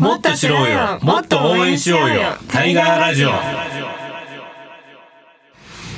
[0.00, 0.98] もっと知ろうよ。
[1.02, 2.32] もっと応援しようよ。
[2.48, 3.32] タイガーラジオ。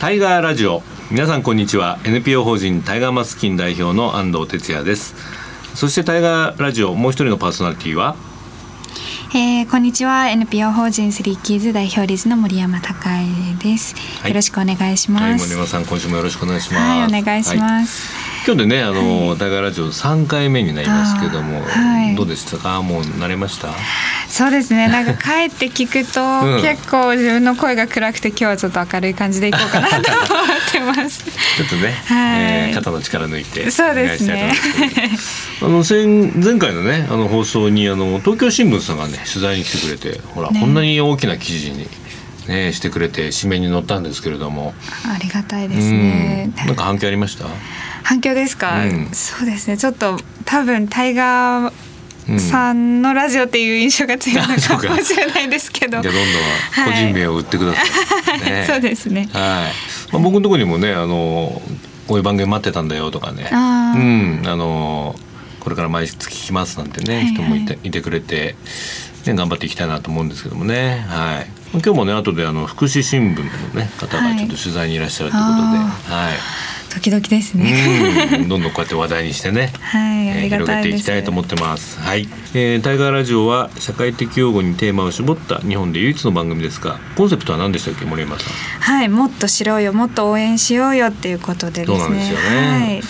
[0.01, 0.83] タイガーラジオ。
[1.13, 2.01] 皆さんこんにちは。
[2.03, 5.15] NPO 法人タイガーマスキン代表の安藤哲也です。
[5.77, 8.17] そしてタイガーラジオもう一人のパーソナリティは？
[9.37, 10.31] えー、こんにちは。
[10.31, 16.83] NPO 法人スリーキーズ代表理事の森山孝恵です、はい、よろしくお願いします、はい、森山さん今週もよろしくお願いします。
[16.83, 22.83] はいお願いします、はい今日でねあの、はい、タイガーラジオ三回目になりますけども、はい、どうでしたか？
[22.83, 23.69] もう慣れました？
[24.29, 24.89] そうですね。
[24.89, 30.03] なんか帰って聞くと、 うん、結構自分の声が暗くて今日はちょっと明るい感じでいこうかなと思っ
[30.73, 31.23] てます。
[31.57, 32.43] ちょっとね、はい。
[32.43, 34.53] えー、肩の力抜いてそうですね。
[35.61, 41.87] あの前前回のねあの放送にあの東京新聞さんがね取材に来てくれてほら、ね、こんなに大きな記事に
[42.49, 44.75] ね、してくれて紙面に載ったんですけれども。
[45.05, 47.45] ありがたいですね、うん、なんか反響ありました？
[48.03, 49.77] 反響ですか、うん、そうですね。
[49.77, 59.29] ちょっと多分タイガーさんのラジオっていう印象が強いのかもしれないですけど、じゃどんどん個人名を売ってください、ね、 そうですね。
[59.33, 61.63] はい、まあ、僕のところにもねあの
[62.07, 63.49] こういう番組待ってたんだよとかね。
[63.53, 64.43] うん。
[64.47, 65.17] あの
[65.61, 68.57] これから毎月聞きますなんてね、はいはい、人もいていてくれて、
[69.27, 71.05] ね、頑張っていきたいなと思うんですけどもね。
[71.09, 71.47] はい。
[71.73, 73.45] 今日もね後であの福祉新聞の
[73.81, 76.39] ね方がちょっと取材にいらっしゃるということで、はい、はい
[76.93, 78.45] 時々ですね。
[78.49, 81.99] どんどんこうやって話題にしてね、はい、えー、広げていきたいと思ってます。
[81.99, 88.53] はい、えー、タイガーラジオは社会的用語にテーマを絞った日本で唯一の番組ですが、コンセプトは何でしたっけ、森山さん？
[88.81, 92.45] はい、もっと知ろうよ、もっと応援しようよっていうことで、ね、そうなんですよね。
[92.45, 93.03] はい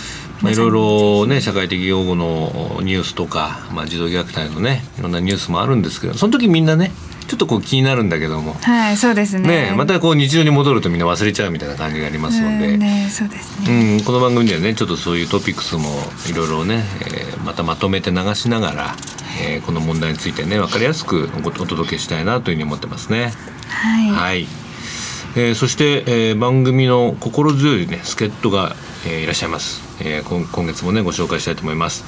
[0.43, 6.91] まあ、いろいろね社会的用語のニュースとか、まあ、児童虐待のねいろんなニュースもあるんですけどその時みんなね
[7.27, 9.70] ちょっとこう気になるんだけども、はい、そうですね。
[9.70, 13.98] ねまたこう日常に戻るとみんな忘れちゃうみたいな感じがありますので、ね、そうですね。
[13.98, 15.89] うん、この番組ではね、ちょっとそういうトピックスも
[16.31, 18.97] いろいろね、えー、またまとめて流しながら、
[19.42, 23.33] えー、この問題についてね、わかりやすくお届けしたいなというふうに思ってますね。
[23.69, 24.11] はい。
[24.11, 24.62] はい。
[25.34, 28.77] えー、そして、えー、番組の心強いね助っ人が、
[29.07, 32.05] えー、いらっしゃいます、えー、今今月もねご紹介したいと思います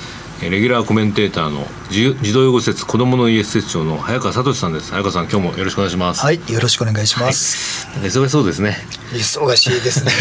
[0.50, 4.90] レギュラーコメンテーターの児童養護施設子どもの家施設長の早川聡さんです。
[4.90, 6.20] 早川さん今日もよろしくお願いします。
[6.20, 8.76] はいよろしくお願いします、はい、忙しそうですね。
[9.12, 10.12] 忙しいですね。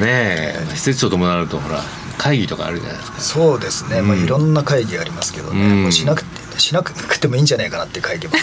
[0.00, 0.54] ね。
[0.74, 1.82] 施設長ともなるとほら
[2.18, 3.20] 会議とかあるじゃないですか。
[3.20, 8.42] そうですね、うん、まあいろんな会議ありますけどね、うん、もうしなくてしなくてもいいんじゃないかなって会議もあり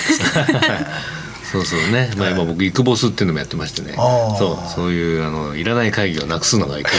[0.53, 0.85] ますね
[1.53, 3.93] そうそうね、まあ、今僕イクボスっていうのもやってましてね。
[3.93, 4.69] そう。
[4.73, 6.89] そういうあのいらない会議をなくすのがいく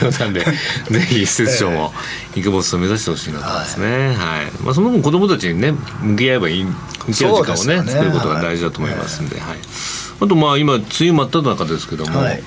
[0.00, 0.40] 冗談で
[0.90, 1.94] ぜひ施設長も
[2.36, 4.16] イクボスを目指してほしいなと思いますね、はい、はい、
[4.62, 5.72] まあ、その分子どもたちにね
[6.02, 9.58] 向き合えばいい向き合う時間をね、ね、作ることが大事だと思いますんで、はい、はい、
[10.20, 12.42] あとまあ今梅雨真っ只中ですけども、はい、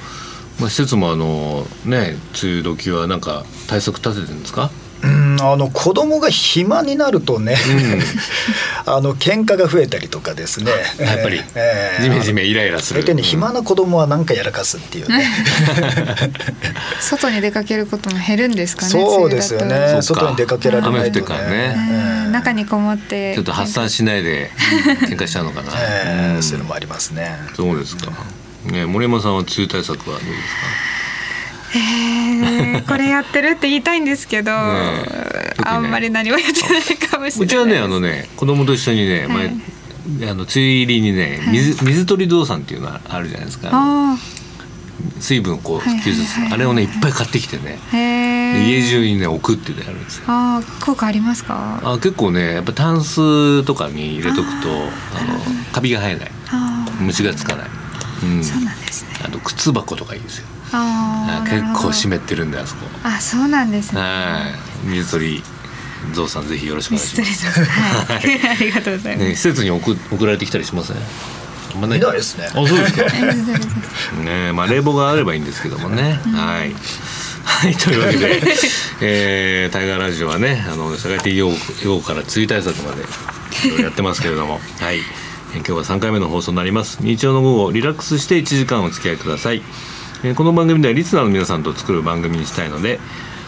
[0.60, 4.70] まあ、施設もあのね梅雨時はなんか対策立ててるんですか？
[4.76, 4.81] うん
[5.40, 7.56] あの子供が暇になるとね、
[8.86, 10.72] うん、 あの喧嘩が増えたりとかですね。
[11.00, 13.02] やっぱり、えー、じめじめイライラする。
[13.02, 15.26] 相手に暇な子供は何かやらかすっていうね。
[17.00, 20.00] 外に出かけることも減るんですかねそうですよね。
[20.02, 21.26] 外に出かけられないとね。
[21.50, 21.76] ね、
[22.26, 23.34] えー、中にこもって。
[23.36, 24.52] ちょっと発散しないで
[25.08, 25.72] 喧嘩しちゃうのかな、
[26.06, 27.38] えー、そういうのもありますね。
[27.56, 28.12] そうですか、
[28.66, 30.56] ね、森山さんは梅雨対策はどうです
[30.88, 30.91] か？
[31.74, 34.58] えー、これやってるって言いたいんですけど、ね、
[35.64, 39.48] あんまり何もやってないかもしれないうちはねあのね子供と一緒にね、前
[40.30, 44.18] あの梅雨入りにね水,、水取り動産っていうのがあるじゃないですか。
[45.20, 47.80] 水分をこう吸収する、あれをねいっぱい買ってきてね。
[47.92, 50.26] 家中にね置くっていうのやるんですよ。
[50.28, 51.80] あ効果ありますか？
[51.84, 55.40] あ結構ねやっぱタンスとかに入れとくとあの
[55.72, 56.32] カビが生えない。
[57.00, 57.70] 虫がつかない、
[58.24, 59.12] うん、そうなんですね。
[59.26, 60.48] あと靴箱とかいいですよ。
[60.48, 62.86] あ結構湿ってるんであそこ。
[63.04, 64.02] あそうなんですね。
[64.02, 64.42] は
[64.86, 65.44] い水鳥
[66.14, 67.64] ゾウさんぜひよろしくお願いします。
[67.64, 71.02] はい、ありがとうございます、ね、施設に送送られてきたりしません、ね、
[71.76, 72.48] まあ、ないですね。
[72.48, 73.04] あそうですか。
[74.24, 76.76] ねまあ冷房があればいいんですけどもね、はい。
[77.44, 78.42] はいというわけで、
[79.02, 84.60] えー、タイガーラジオはねあの社会的用語から梅雨対策までやってますけれども。
[84.80, 85.00] はい。
[85.54, 87.00] 今日は3回目の放送になります。
[87.02, 89.62] 日曜の午後リラックスして1時間お付き合いください
[90.36, 93.00] この番組ではリスナーの皆さんと作る番組にしたいので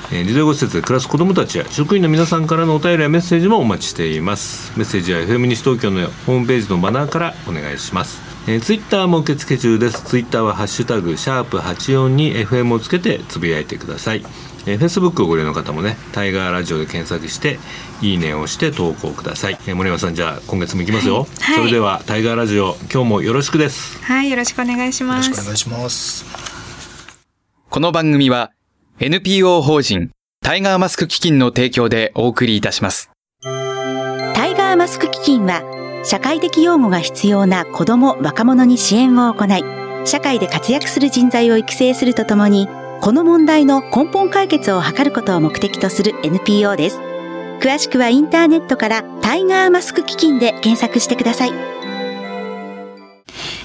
[0.09, 4.77] 児童養護施設で暮らす子どもたちや職員の皆さんからのお便りやメッセージもお待ちしています。
[4.77, 8.21] メッセージは FM 西東京のホームページのバナーからお願いします。
[8.47, 10.03] えー、ツイッターも受付中です。
[10.03, 14.23] ツイッターはハッシュタグシャープ84に FM をつけてつぶやいてください
[14.65, 17.59] えー、Facebook をご利用の方もねタイガーラジオで検索して
[18.01, 26.42] いいねをして投稿ください、えー、森山さんじゃあ今月もいきますよ、はい、それではタイガーラジオ今日もよろしくですはいよろしくお願いしますよろしくお願いします
[27.73, 28.51] この番組は
[28.99, 30.11] NPO 法人
[30.43, 33.09] タイガーマスク基金の提供でお送りいたします。
[33.41, 35.63] タイガーマスク基金は
[36.05, 39.63] 社会的養護が必要な子ども若者に支援を行い
[40.05, 42.67] 社会で活躍する人材を育成するとともに
[43.01, 46.99] この問題の根本解決を図ることを目的とする NPO です。
[47.59, 51.82] 詳しくはインターネットからタイガーマスク基金で検索してください。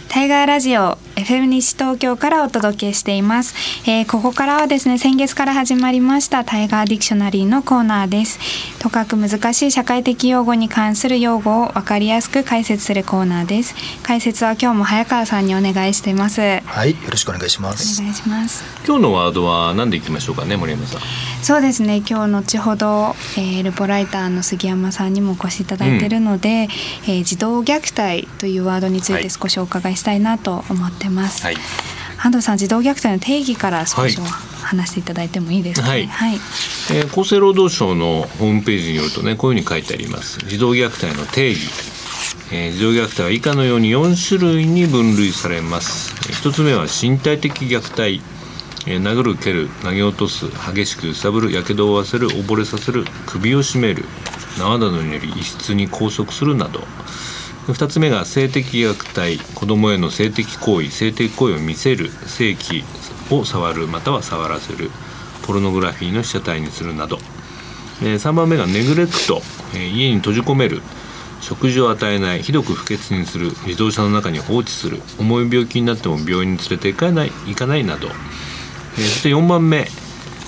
[0.08, 3.54] タイガーラジオ FM 西東京からお届けしています、
[3.90, 8.38] えー、ここからはですね先月から始まりましたタイガーディクショナリーのコーナーです。
[8.78, 13.74] とかく難しい社会的用語に関する用語を分かりやすく解説するコーナーです。
[14.02, 16.40] 解説は今日も早川さんにお願いしています。
[16.40, 18.00] はいよろしくお願いします。
[18.00, 18.64] お願いします。
[18.86, 21.00] 今日のワードは何でいきましょうかね森山さん。
[21.42, 31.56] そうですね今日後ほど、えー、ルポライターの杉山さんにもお越しいただいているので、うん、えー、児童虐待というワードについて少しお伺いしたいなと思ってます、はい、
[32.18, 34.18] 安藤さん児童虐待の定義から少し、
[34.62, 40.38] 話していただいてもいいですか、ね、はい、はい、えー、厚生労働省のホームページによるとねこういうふうに書いてあります。
[40.46, 41.60] 児童虐待の定義。
[42.50, 46.14] えー、児童虐待は以下のように4種類に分類されます。
[46.32, 48.20] 1つ目は身体的虐待。
[48.86, 54.04] えー、殴る蹴る投げ落とす激しく揺さぶるやけどを負わせる溺れさせる首を絞める
[54.58, 56.80] 縄などにより異質に拘束するなど
[57.72, 62.82] 2つ目が性的虐待子どもへの性的行為性的行為を見せる性器
[63.30, 64.90] を触るまたは触らせる
[65.42, 67.18] ポルノグラフィーの被写体にするなど。
[68.00, 69.42] 3番目がネグレクト
[69.74, 70.82] 家に閉じ込める
[71.40, 78.08] 食事を与えないひどく不潔にする自動車の中に放置する重い病気になっても病院に連れて行かない行かないなど。
[78.94, 79.88] そして4番目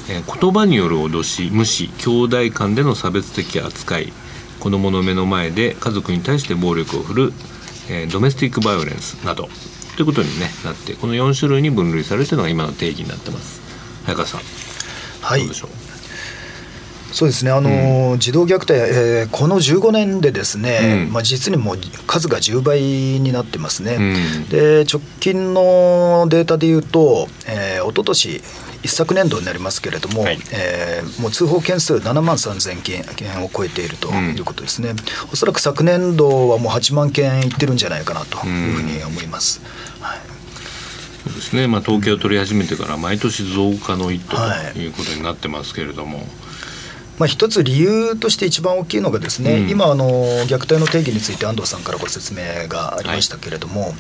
[0.09, 4.13] 言葉による脅し無視兄弟間での差別的扱い。
[4.61, 7.33] 子どもの目の前で家族に対して暴力を振る
[8.13, 9.49] ドメスティックバイオレンスなど。
[9.97, 13.61] ということに、ね、なってこの4種類に分類されるというのが今の定義になってます。
[14.05, 14.41] 早川さん
[15.21, 15.47] はい。
[17.13, 17.51] そうですね。
[17.51, 28.43] あの、うん、児童虐待、えー、この15年でですね、うん、まあ、実にもう数が10倍になってますね、うん、で直近のデータでいうと、えー、一昨年
[28.83, 34.97] 一昨年度になりますけれども、はい、えー、もう通報件数7万3000件件を超えているということですね、うん、
[35.33, 39.61] おそらく昨年度はもう8万件いってるんじゃないかなというふうに思います。
[40.01, 40.19] はい。
[41.25, 44.87] そうですね、まあ、統計を取り始めてから毎年増加の一途とい。
[44.87, 46.27] うことになってますけれども、はい
[47.21, 50.07] まあ、一つ理由として一番大きいのがですね、うん、今あの
[50.47, 53.93] 虐待の定義について安藤さんからご説明がありましたけれども、はい、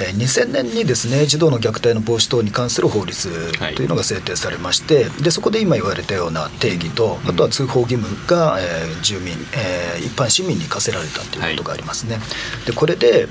[0.00, 12.16] えー、2000年にですね児童の虐待の防止等に関する法律というのが制定されまして、はい、でそこで今言われたような定義と、あとは通報義務が、えー、住民、えー、一般市民に課せられたということがありますね。
[12.16, 13.28] はい、でこれで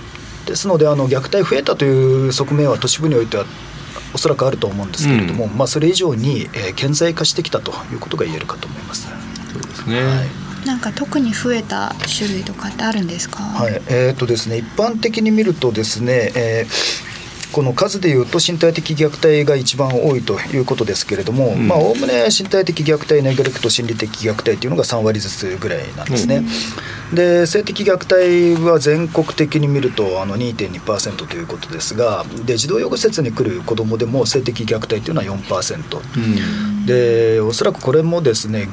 [0.48, 3.46] ですのであの虐待増えたという側面は都市部においては
[4.14, 9.08] おそらくあると思うんですけれども、うん、まあ、それ以上に、えー、顕在化してきたということが言えるかと思います。
[9.54, 10.28] そうですね、はい
[10.66, 13.42] なんか特に増えた種類とかってあるんですか？
[13.42, 17.11] はい、えっ、ー、とですね、一般的に見るとですね、えー
[17.52, 26.44] この数でいうと身体的虐待が一番多いということですけれども、うん、まあおおむね身体的虐待ネグレクト心理的虐待というのが3割ずつぐらいなんですね。
[27.10, 38.68] うん、で性的虐待は全国的に見るとあの2.2%ということですがで児童養護施設に来る子どもでも性的虐待というのは4%、うん、でおそらくこれもですね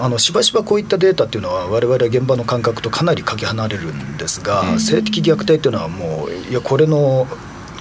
[0.00, 7.26] あのしばしばこういったデータっていうのは我々は現場の感覚とかなりかけ離れるんですが、性的虐待っていうのはもういやこれの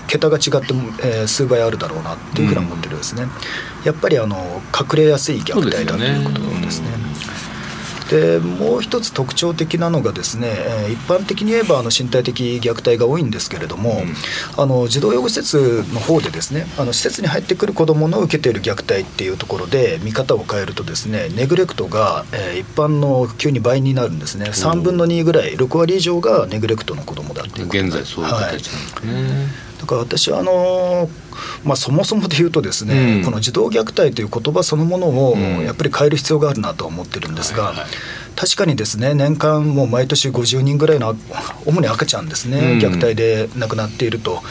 [0.07, 0.73] 桁が違って、
[1.03, 3.29] えー、数倍あるだろうなっていうふうに思ってるんですね、うん、
[3.85, 7.07] やっぱりあの隠れやすい虐待だということですね。
[8.09, 14.03] でもう一つ特徴的なのがですね、えー、一般的に言えばあの身体的虐待が多いんですけれども、
[14.57, 24.45] うん、あの児童養護施設の方でですねあの施設に入ってくる子どもの受けている虐待っていうところで見方を変えるとですねネグレクトが、えー、一般の急に倍になるんですね。
[24.45, 31.09] 3分の2ぐらい6割以上がネグレクトの子どもだっていう現在そういう形なんですね、はいだから私はあの
[31.63, 37.73] まあ、そもそもで言うとですね、うん、この児童虐待という言葉そのものをやっぱり変える必要があるなと思ってるんですが、
[38.35, 41.15] 確かにですね年間もう毎年50人ぐらいの
[41.65, 44.41] 主に赤ちゃんですね、うん、虐待で亡くなっていると、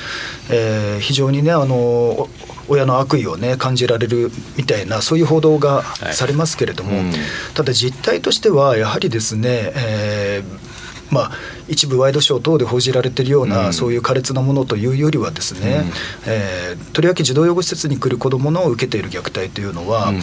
[0.51, 2.29] えー、非常にねあの
[2.69, 7.13] 親の悪意をね感じられるみたいなそういう報道がされますけれども、はいうん、
[7.55, 10.67] ただ実態としてはやはりですね、えー
[11.11, 11.31] まあ、
[11.69, 15.93] 一部ワイドショー等で報じられているような、うん、そういう苛烈なものというよりはですね、うん、
[16.27, 20.21] えー、とりわけ児童養護施設に来る子どもの受けている虐待というのは、うん、え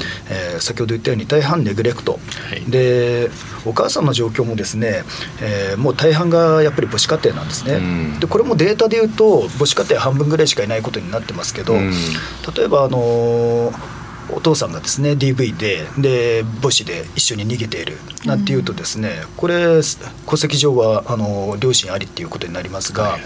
[0.58, 2.20] ー、先ほど言ったように大半ネグレクト、は
[2.56, 3.30] い、で
[3.66, 5.04] お母さんの状況もですね、
[5.42, 17.98] えー、もう大半がやっぱり母子家庭なんですね、でこれもデータで言うと母子家庭半分ぐらいしかいないことになってますけど、例えばあのーお父さんがですね DV でで母子で一緒に逃げている。
[18.26, 19.82] なんていうとですね、これ
[20.26, 23.18] 戸籍上はあの両親ありっていうことになりますが、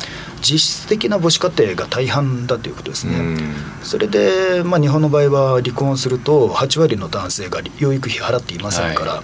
[0.42, 3.14] 実質的な母子家庭が大半だということですね。
[3.84, 9.24] それで、まあ、日本の場合は離婚すると8割の男性が養育費払っていませんから、は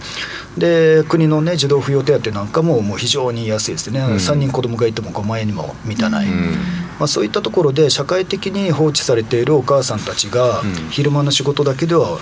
[0.58, 6.28] い、で国の、ね、児童扶養手当なんかももう非常に安いですね、うん、3人子供がいても5万円にも満たない。
[6.28, 6.56] うん
[7.04, 12.18] まあ、そういったところで社会的に放置されているお母さんたちが昼間の仕事だけでは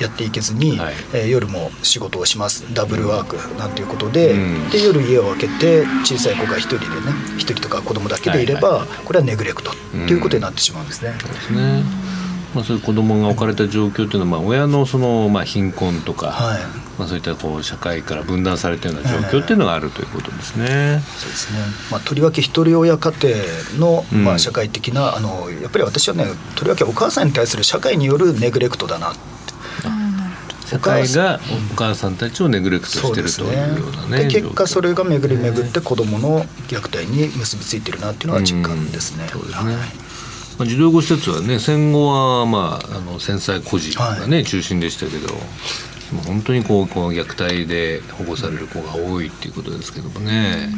[0.00, 2.74] やっていけずに、はい、えー、夜も仕事をします。
[2.74, 6.88] ダブルワークなんていうことでうん、で夜家を空けて小さい子が1人でね
[7.36, 11.14] 1人とか子供だけでいれば、はいはい、これはネグレクトということになってしまうんですね。
[11.20, 11.84] そうですね
[12.56, 16.62] まあ、そういう子供が置かれた状況というのは、まあ、親のその、まあ、貧困とか、はい、
[16.98, 21.02] まあ、そういったこう社会から分断されたような状況っていうのがあるということですね。
[21.18, 21.58] そうですね、
[21.90, 23.36] まあ、とりわけ一人親家庭
[23.78, 29.12] の、まあ、社会的な、うん、あのやっぱり私はねとりわけお母さんに対する社会によるネグレクトだな
[30.66, 31.38] 社会が
[31.72, 39.24] お母さんたちをネグレクトしてるというようなねで結果それが巡り巡って子どもの虐待に結びついてるなっていうのは実感ですね。
[39.24, 39.74] うん、そうですね、はい。
[39.74, 40.05] まあ、
[40.64, 45.34] 児童養護施設はね戦後は、まあ、あの戦災孤児がね、はい、中心でしたけど
[46.26, 50.70] 本当にこうこう虐待で保護される子が多いっていうことですけどもね。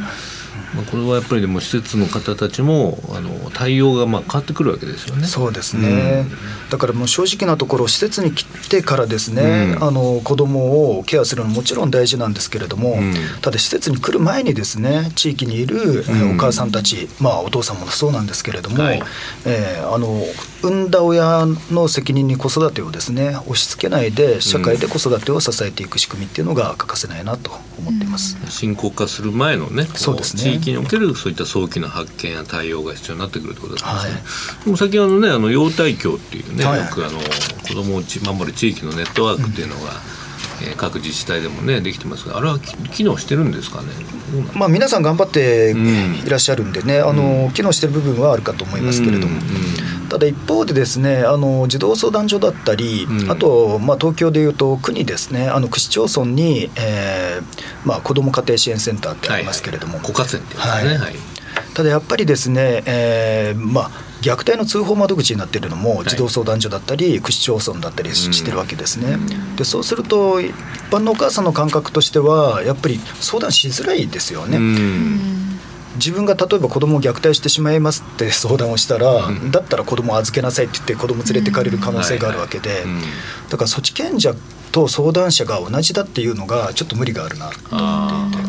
[0.75, 5.27] まあ、これはやっぱりでも施設の方たちもあの対応がまあ変わってくるわけですよね。
[5.27, 19.03] そうですね、うん、だからもう正直なところ施設に来てからですね、うん、あの子供をケアするのももちろん大事なんですけれども、うん、ただ施設に来る前にですね地域にいるお母さんたち、まあお父さんもそうなんですけれども、はい、
[19.47, 20.23] えー、あの
[20.61, 28.37] 産んだ親の責任に子育てをですね押し付けないで社会で子育てを支えていく仕組みっていうのが欠かせないなと思っています。
[28.49, 30.55] 深刻化する前のね、そうですね。
[30.55, 33.91] 域におけるそういった早期の発見や対応が必要になってくるということですね。
[33.93, 38.03] はい、でも先ほどねあの養胎教っていうね、はい、よくあの子供を
[38.35, 39.87] 守る地域のネットワークっていうのが、うん
[40.67, 43.89] えー、各自治体でもねできてますがあれは機能してるんですかね？
[44.55, 45.73] まあ皆さん頑張って
[46.27, 49.35] いらっしゃるんでね、うん、あの機能してる部分はあるかと思いますけれども。
[49.35, 61.15] うんただ一方でですねあの児童相談所だったり、うん、あと、まあ、東京でいうと区にですねあの区市町村に、えーまあ、子ども家庭支援センターってありますけれども、はい、はい、っていはい、はい、
[61.75, 69.17] ただやっぱりですね、えー、まあ虐待の通報窓口になっているのも児童相談所だったり、区市町村だったりしてるわけですね。
[69.57, 70.53] でそうすると一
[70.91, 74.59] 般のお母さんの感覚としてはやっぱり相談しづらいですよね。
[75.99, 82.85] 自分が例えば子供を虐待してしまいますって相談をしたら、うん、だったら子供を預けなさいって言って子供連れてかれる可能性があるわけで、
[83.51, 84.35] だから措置権者
[84.73, 88.49] と相談者が同じだっていうのがちょっと無理があるなと思っていて。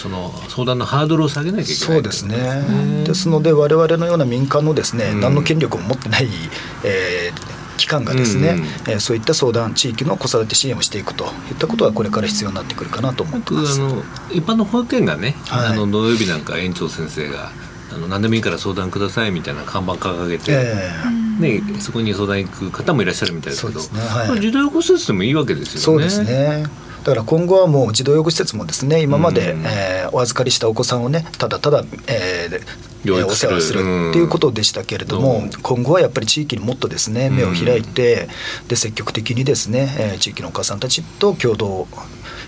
[0.00, 3.04] その相談のハードルを下げなきゃいけないそうですね。
[3.04, 6.28] ですので我々のような民間のですね、うん、何の権力も持ってない、
[6.84, 7.59] えー、機
[7.90, 13.80] 関がですね、うんうん、えー、そういった相談地域の子育て支援をしていくといったことはこれから必要になってくるかなと思ってます。
[13.80, 17.50] あの一般の保育園がね、はい、あの土曜日なんか園長先生が
[17.92, 25.80] あの何でもいいから相談くださいみたいな看板掲げて、えー、ね、そこに相談行く方もいらっしゃるみたいですけど、ねはい、児童養護施設でもいいわけですよね。
[25.80, 26.64] そうですね。
[27.02, 33.80] だから今後はもう児童養護施設もですね今まで、えー、お預かりしたお子さんをねただただ、えー、お世話する
[34.10, 38.28] っていうことでしたけれども、今後はやっぱり地域にもっとですね目を開いて、
[38.68, 41.86] で積極的にですね、えー、地域のお母さんたちと共同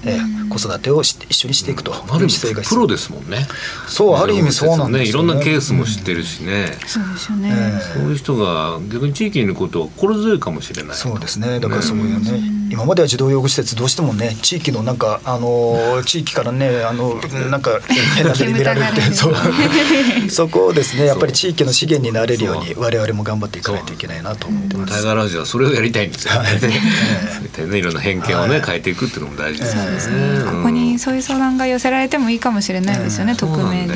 [0.05, 3.47] えー、子育てをし一緒にしていくと、ある意味プロですもんね。
[3.87, 5.09] そうある意味そうなんですね。
[5.09, 10.97] いろんなケースも知ってるしね、そうですよね、そういう人が逆に地域にいることは心強いかもしれない。
[10.97, 11.61] そうですね。
[11.61, 17.17] だからそういうね今までは児童養護施設どうしてもね地域のなんかあの地域からねあの
[17.51, 17.81] なんか
[18.17, 24.93] 変な目で見られてそうそこをですねやっぱり地域の資源になれるように我々も頑張っていかないといけないなと思ってます。
[24.93, 26.35] タイガーラジオはそれをやりたいんですよ。
[26.35, 26.39] ね。
[26.41, 26.59] はい、
[27.71, 27.79] ね。
[27.79, 30.45] いろんな偏見をね、変えていくっていうのも大事ですよね。
[30.45, 33.95] ここにそういう相談が寄せられてもいいかもしれないですよね、匿名で。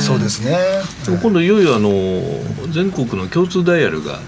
[0.00, 0.56] そうですね。
[1.06, 1.90] 今度いよいよあの
[2.70, 4.20] 全国の共通ダイヤルが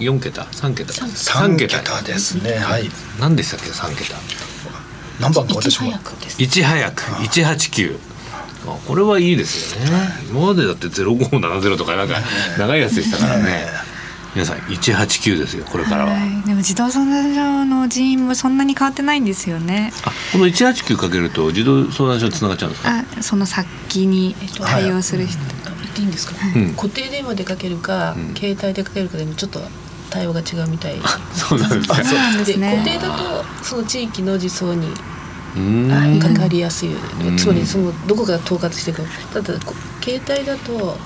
[0.00, 0.46] 四桁？
[0.52, 0.92] 三桁？
[0.92, 2.02] 三桁。
[2.02, 2.52] ですね。
[2.54, 2.90] はい。
[3.20, 3.70] 何でしたっけ？
[3.70, 4.14] 三桁。
[5.20, 5.88] 何番か私も
[6.38, 7.24] いち早く。
[7.24, 7.98] 一八九
[8.86, 10.08] これはいいですよね。
[10.30, 12.16] 今までだってゼロ五七ゼロとかなんか
[12.58, 13.66] 長いやつでしたからね。
[14.34, 19.90] 皆さん一八九ですよこれからは、はい、でも児童相談所の人員もそんなに変わってないんですよね。
[20.04, 22.90] あこの一八九かけると児童相談所につながっちゃうんですか？
[23.18, 25.58] あその先に対応する人、はい
[25.98, 29.60] ていいんですか、うん、固定電話でかけるか、うん、携帯でかけるかでもちょっと
[30.10, 30.96] 対応が違うみたい。
[31.34, 31.80] そうなん
[32.38, 32.76] ですね。
[32.76, 34.88] 固定だとその地域の児相に
[36.20, 36.90] かかりやすい
[37.36, 39.58] つまりそのどこが統括していくかただ
[40.02, 40.96] 携帯だと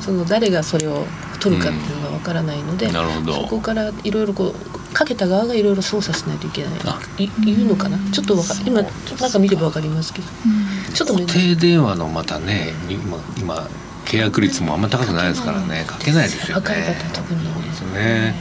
[0.00, 1.04] その誰がそれを
[1.40, 3.42] 取るかっていうのがわからないので、なるほど。
[3.42, 7.24] そこからいろいろこうかけた側がいろいろ操作しないといけない。
[7.24, 7.98] い言うのかな？
[8.10, 8.88] ちょっとわか今な
[9.28, 10.28] んか見ればわかりますけど、
[10.94, 13.68] ちょっと固定電話のまたね今今
[14.06, 15.84] 契約率もあんま高くないですからね。
[15.86, 16.54] かけないですよね。
[16.54, 17.40] 若い方特に。
[17.46, 18.34] そうですね。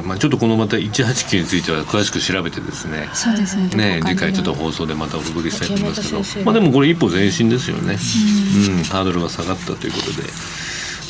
[0.00, 3.10] まあちょっとこのまた189については詳しく調べてですね。
[3.12, 3.68] そうですね。
[3.74, 7.92] ね、次回ちょっと放送でまたお届けしたいと思いますけど、まあでもこれ一歩前進ですよね。
[7.92, 10.22] うん、ハードルが下がったということで。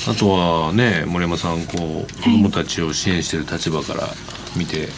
[0.08, 4.08] あとはね、森山さん、こう子供たちを支援している立場から
[4.56, 4.88] 見て、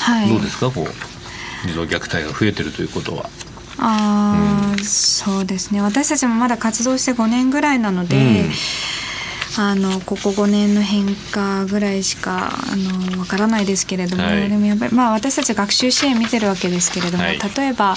[0.00, 0.28] はい。
[0.28, 3.30] どうですか、こう児童虐待が増えてるということは。
[3.78, 5.80] あーそうですね。
[5.80, 8.50] 私たちもまだ活動して5年ぐらいなので、
[9.58, 14.48] あのここ5年の変化ぐらいしかあのわからないですけれども、はい。
[14.48, 17.38] でもやっぱり、まあ、私たち学習支援見てるわけですけれども、はい。
[17.56, 17.94] 例えば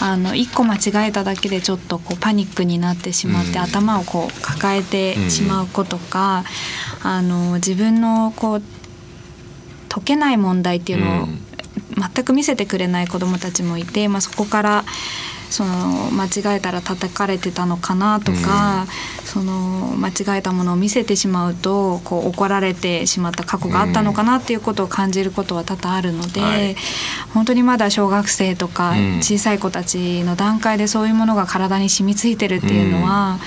[0.00, 3.58] あの1個間違えただけでちょっとこうパニックになってしまって、うん。
[3.58, 6.44] 頭をこう抱えてしまう子とか、
[7.02, 8.62] あの自分のこう
[9.88, 11.38] 解けない問題っていうのを、うん。
[11.96, 14.84] 全く見せてくれない子どもたちもいて、まあ、そこから
[15.50, 18.86] その間違えたら叩かれてたのかなとか、
[19.24, 26.76] その間違えたものを見せてしまうとこう怒られてしまった過去があったのかなっていうことを感じることは多々あるので、はい。
[27.34, 29.16] 本当にまだ小学生とかうん。
[29.22, 33.38] 小さい子たちの段階でそういうものが体に染みついてるっていうのは、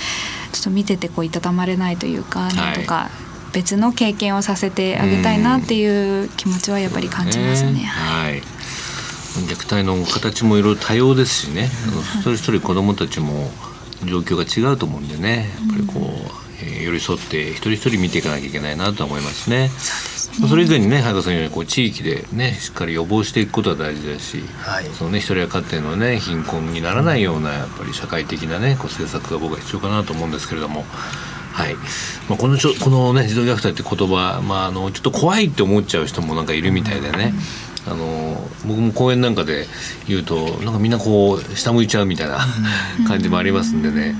[0.51, 3.09] ちょっと見ててこういたたまれないというか、いなんとか
[3.53, 7.79] 別の経験をさせてあげたいなっていう気持ちはやっぱり感じますね。
[7.79, 8.41] はい。
[9.41, 13.51] 虐待の形もいろいろ多様ですしね、あの一人一人子どもたちも
[14.05, 15.49] 状況が違うと思うんでね。
[15.67, 16.03] やっぱりこう、
[16.61, 19.69] えー寄り添って一人一人見ていかなきゃいけないなと思いますね。
[20.39, 24.85] まあそれ以前にね早川さんのようにこう地域でねしっかり予防していくことは大事だし、はい。
[24.85, 30.85] そのね一人や家庭のね貧困にならないようなやっぱり社会的なねこう政策が僕は必要かなと思うんですけれども。
[31.51, 31.75] はい。
[32.29, 37.33] まあ、このちょこのね児童虐待って言葉、まあ、あのちょっと怖いって思っちゃう人もなんかいるみたいでね、
[37.87, 39.65] あの僕も講演なんかで
[40.07, 42.39] 言うとなんかみんなこう下向いちゃうみたいな
[43.07, 44.15] 感じもありますんでね、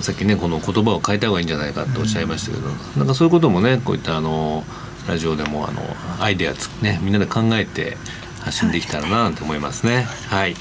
[0.00, 4.64] さっきねこの言葉を変えた方がいいんじゃないかとおっしゃいましたけど、なんかそういうこともねこういったあの
[5.08, 5.82] ラジオでもあの
[6.20, 7.96] アイデアつねみんなで考えて
[8.40, 10.02] 発信できたらななんて思いますね。
[10.28, 10.54] はい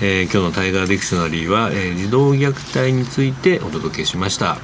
[0.00, 4.58] えー今日のタイガーディクショナリーは、えー児童虐待についてお届けしました。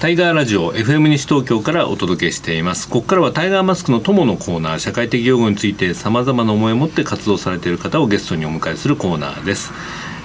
[0.00, 2.88] タイガーラジオ FM 西東京からお届けしています。
[2.88, 9.72] ここからはタイガーマスクの友のコーナー、社会的養護について様々な思いを持って活動されている方をゲストにお迎えするコーナーです。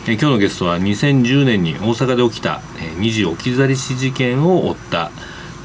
[0.07, 5.11] えー今日のゲストは2010年に大阪で起きた、えー二次置き去り死事件を追った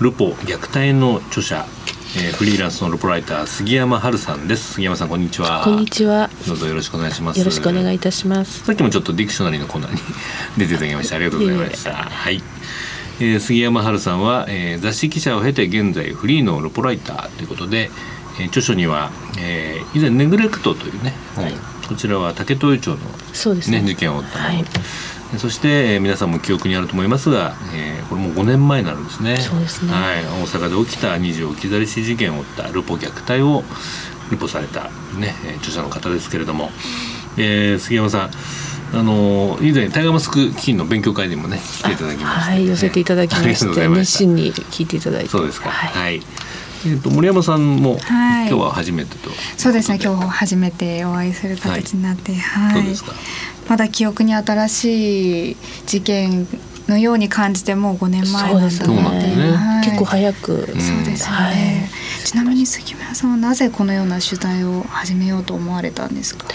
[0.01, 1.65] ルポ虐待の著者、
[2.17, 4.73] えーフリーランスのルポライター杉山春さんです。
[4.73, 5.63] 杉山さんこんにちは。
[5.63, 7.39] こんにちはどうぞよろしくお願いします。
[7.39, 10.01] よろしくお願いいたしますさっきもちょっとディクショナリーのコーナーに
[10.59, 11.15] 出ていただきました。
[11.15, 11.93] ありがとうございました。
[11.93, 12.43] はい。
[13.21, 17.91] えー杉山春さんは、えー雑誌記者を経て現在フリーのルポライターということで、
[18.41, 21.51] えー著書には、えー以前ネグレクトというね、本
[21.89, 22.97] こちらは竹豊町の
[23.33, 23.83] そうですね。
[23.83, 24.65] ね事件を追ったもの、はい。
[25.33, 29.39] でそして、えー皆さんも記憶にあると思いますが、えーこれもう5年前になるんですね。
[29.39, 29.93] そうですね。
[29.93, 33.63] はい、大阪で起きた二次置き去り死事件を追ったルポ虐待を
[34.31, 34.85] ルポされた、
[35.19, 36.71] ね、えー著者の方ですけれども、
[37.37, 38.31] えー杉山さん
[38.93, 45.29] あのー以前タイガーマスク基金の勉強会にもね来ていただきまして、はい寄せていただきまして熱心に聞いていただいて。
[45.31, 45.71] そうですか。
[45.71, 46.03] はい。
[46.05, 46.23] はい、
[46.87, 48.49] えー、と森山さんも、はい。
[48.49, 49.31] 今日は初めてと。
[49.57, 52.75] そうですね今日初めてお会いする形になって、はい。
[52.75, 53.13] そうですか？
[53.69, 56.49] まだ記憶に新しい事件
[56.89, 59.53] のように感じてもう5年前なんだなってそうですね。
[59.53, 59.85] はい。
[59.85, 60.57] 結構早く、ん。
[60.57, 61.57] そうですよね、はい
[62.23, 66.47] ちなみに杉村さんはなぜこのような取材を始めようと思われたんですか？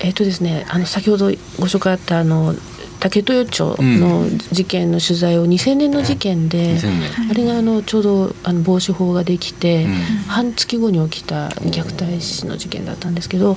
[0.00, 1.32] えっ、とですねあの先ほどご
[1.66, 2.54] 紹介あったあの
[3.00, 7.30] 竹豊町の事件の取材を2000年の事件で、2000年。
[7.30, 9.92] あれがあのちょうどあの防止法ができて、うん。
[10.28, 13.56] 半月後に起きた虐待死の事件だったんですけど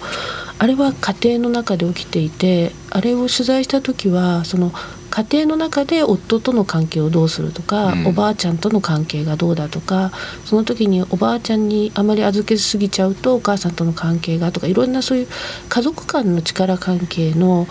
[0.58, 4.72] あれは家庭の中で起きていてあれを取材した時はその
[5.12, 8.08] 家庭の中で夫との関係をどうするとか、うん。
[8.08, 10.12] おばあちゃんとの関係がどうだとか
[10.46, 15.28] その時におばあちゃんにあまり預けすぎちゃうとお母さんとの関係がとかいろんなそういう
[15.70, 17.68] 家族間の力関係の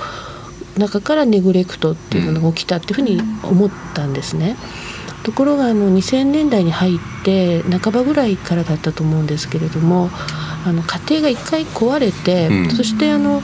[0.77, 4.57] 中からネグレクトっていうものが起きたっていうふうに思ったんですね。
[5.23, 10.11] ところがあの2000年代に入って半ばぐらいからだったと思うんですけれども
[10.67, 13.43] あの家庭が一回壊れて、うんそしてあの、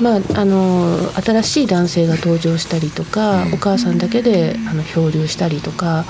[0.00, 6.04] まあ、あの新しい男性が登場したりとか、うんお母さんだけであの漂流したりとか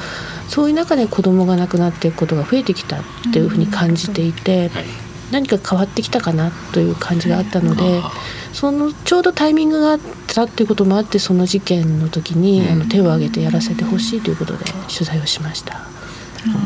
[0.48, 3.02] そういう中で子供が亡くなっていくことが増えてきたっ
[3.33, 4.68] ていうふうに感じていて。
[4.68, 8.12] はい何か変わってきたかなという感じがあったので、あ
[8.53, 12.73] そのちょうどタイミングがあったっていうこともあってその事件の時に、うん。
[12.73, 15.81] あの手を挙げてやらせてほしいということで取材をしました。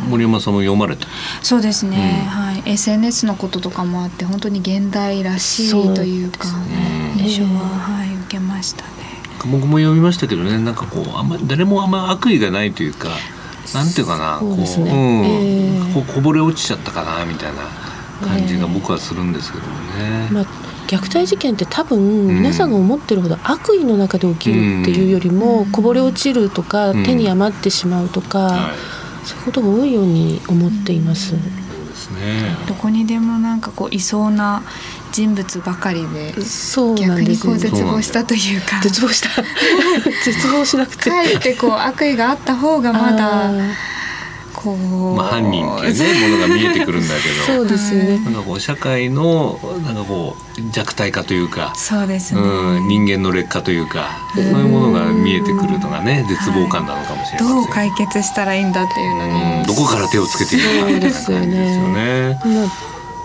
[0.08, 1.08] 森山さんも読まれた？
[1.42, 2.28] そうですね、うん。
[2.28, 7.14] はい、SNS のこととかもあって本当に現代らしいというかね。
[7.16, 8.90] 印象は、はい、受けましたね。
[9.50, 10.58] 僕も読みましたけどね。
[10.58, 13.08] なんかこうあんま誰もあんま悪意がないというか
[13.74, 14.40] なんていうかなね。
[14.40, 15.24] こう、うん。
[15.24, 15.94] ええ。
[15.94, 17.62] こうこぼれ落ちちゃったかなみたいな
[18.22, 20.28] 感じが僕はするんですけどもね。
[20.30, 20.44] まあ、
[20.88, 27.04] 虐待事件って多分皆さんが思ってるほど悪意の中で起きるっていうよりもこぼれ落ちるとかうん。
[27.04, 29.02] 手に余ってしまうとかはい。
[29.24, 31.30] そういうことが多いように思っています。
[31.30, 32.56] そうですね。
[32.66, 34.62] どこにでもなんかこういそうな
[35.12, 38.80] 人物ばかりでそうなん逆にこう絶望したというか。
[38.82, 39.28] 絶望した。
[40.24, 41.10] 絶望しなくて。
[41.10, 43.50] かえってこう悪意があった方がまだ
[44.70, 47.44] まあ犯人っていうねものが見えてくるんだけど。
[47.58, 48.18] そうですよね。
[48.18, 57.48] なんかこう社会のなんかこう弱体化というか、そうですね、うん、人間の劣化というか、そういうものが見えてくるのがね絶望感なのかもしれません。
[57.48, 62.38] どう解決したらいいんだっていうのに、うんどこから手をつけていいのかみたいな感じですよね。
[62.44, 62.64] ま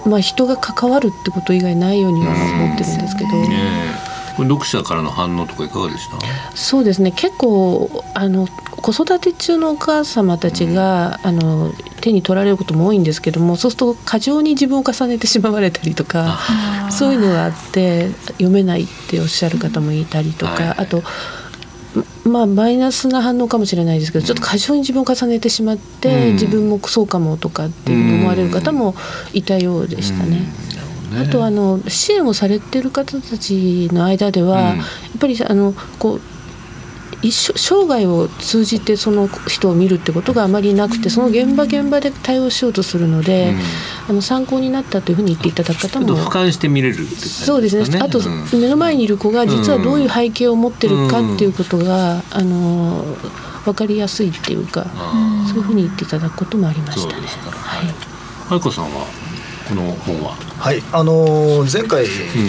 [0.05, 3.47] あ、まあ人が関わるってこと以外ないようには思ってるんですけど、ね
[4.13, 6.55] えこれ読者からの反応とかいかがでした？
[6.55, 7.11] そうですね。
[7.11, 16.39] 結構あの子育て中のお母様たちが、あの手に取られることも多いんですけどもそうすると過剰に自分を重ねてしまわれたりとか
[16.91, 20.69] そういうのがあって読めないっておっしゃる方もいたりとか、はい。
[20.77, 21.01] あと
[22.23, 26.33] まあマイナスな反応かもしれないですけど、ちょっと過剰に自分を重ねてしまって、うん。
[26.33, 28.93] 自分もそうかもとかっていうふうに思われる方も
[29.33, 30.41] いたようでしたね。
[31.15, 34.77] あとあの支援をされてる方たちの間では、うん。
[34.77, 34.85] やっ
[35.19, 36.21] ぱりあのこう
[37.21, 43.55] 一生生涯を通じてその人を見るってことがあまりなくてその現場現場で対応しようとするので、
[44.07, 47.09] あの参考になったというふうに言っていただく方も俯瞰して見れるね。
[47.09, 47.99] そうですね。
[47.99, 53.03] あと、うん目の前にいる子が実はどういう背景を持ってるかっていうことが、あの
[53.65, 57.23] 分かりやすいっていうか、あそういうふうに言っていただくこともありましたね。
[57.23, 57.93] はい。
[58.49, 59.07] あいこさんは
[59.67, 60.35] この本は。
[60.59, 62.05] はい、あのー前回、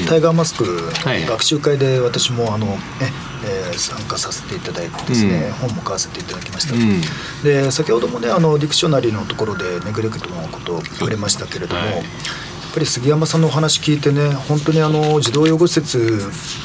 [0.08, 0.64] タイガーマスク
[1.04, 1.26] はい。
[1.26, 2.78] 学習会で私もあの、ね
[3.44, 5.68] えー参加させていただいてですね、うん。
[5.68, 7.00] 本も買わせていただきました、うん。
[7.44, 11.92] で先ほどもねあのディクショナリーのところでネグレクトのことを触れましたけれども、はい。
[11.94, 16.20] やっぱり杉山さんのお話聞いてね本当にあの児童養護施設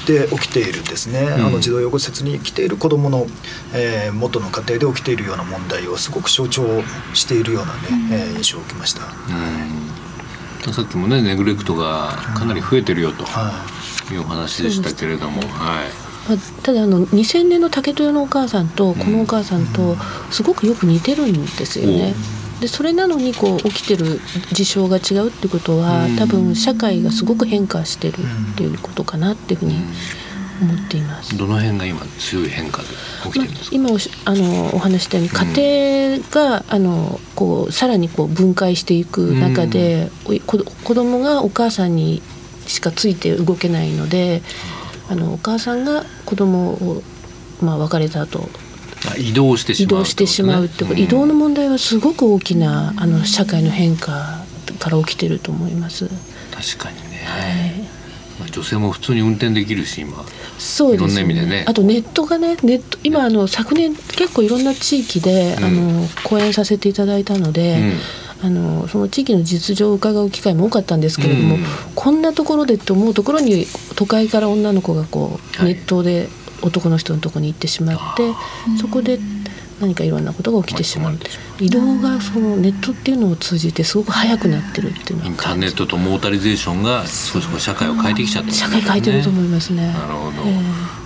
[0.08, 1.34] で起きているですね、ん。
[1.46, 3.28] あの児童養護施設に来ている子どもの、
[3.74, 6.82] えー元の家庭で起きているような問題をすごく象徴
[7.14, 7.80] しているようなね、
[8.12, 9.02] えー印象を受けました。
[9.04, 9.83] うん
[10.72, 13.52] さっきもねネグレクトがかなり増えてるよとは
[14.10, 14.14] い。
[14.14, 15.50] いうお話でしたけれども、はい。
[16.30, 19.96] まあ、ただあの2000年の竹豊のお母さんとこのお母さんと
[20.32, 22.14] すごくよく似てるんですよね。
[22.62, 24.22] でそれなのにこう起きてる
[24.54, 26.16] 事象が違うってことはうん。
[26.16, 29.76] 多分社会がすごく変化してるっていうことかなっていうふうに
[30.64, 31.38] 思っています。
[31.38, 32.88] どの辺が今強い変化で
[33.26, 33.76] 起きてるんですか？
[33.76, 42.22] 今おしあのお話ししたように家庭が、あのこうさらにこう分解していく中で、おい子子供がお母さんに
[42.66, 44.42] しかついて動けないので
[45.10, 47.04] あのお母さんが子供を
[47.62, 48.50] まあ別れた後
[49.12, 54.44] あ移動してしまう移動してしまうってこと、移動の問題はすごく大きなあの社会の変化
[54.80, 56.10] から起きてると思います。
[56.52, 57.73] 確かにね、はい
[58.40, 60.24] まあ女性も普通に運転できるし今
[60.58, 61.66] そうですいろんな意味でね。
[61.68, 65.64] あとネットがねネット今あの昨年結構いろんな地域で、うん。
[65.64, 67.94] あの講演させていただいたので、
[68.42, 71.64] あのその地域の実情を伺う機会も多かったんですけれども、うん。
[71.96, 73.66] こんなところでって思うところに
[73.96, 75.74] 都会から女の子がこう、はい。
[75.74, 76.30] ネットで
[76.62, 78.32] 男の人のところに行ってしまって
[78.80, 79.20] そこで
[79.84, 81.18] 何かいろんなことが起きてしまう。
[81.60, 89.88] 移動がそのネットっていうのを通じてすごく速くなってるっていうのはインターネットとモータリゼーションが少し社会を変えてきちゃったんです社ね会変えてると思いますね。
[89.94, 90.62] なるほど、ええ。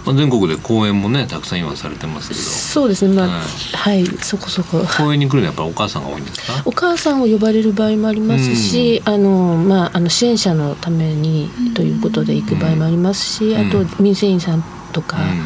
[0.06, 2.40] まあ、全国で講演もねたくさん今されてますけど。
[2.40, 3.14] そうですね。
[3.16, 4.82] まあ、はいはいそこそこ。
[4.98, 6.62] 講演に来るのはやっぱりお母さんが多いんですか？
[6.64, 13.68] お母さんを呼ばれる場合もありますし、あのまあ、あの支援者のためにということで行く場合もありますし、うん。
[13.68, 14.64] あと民生委員さん
[14.94, 15.46] とか、うん。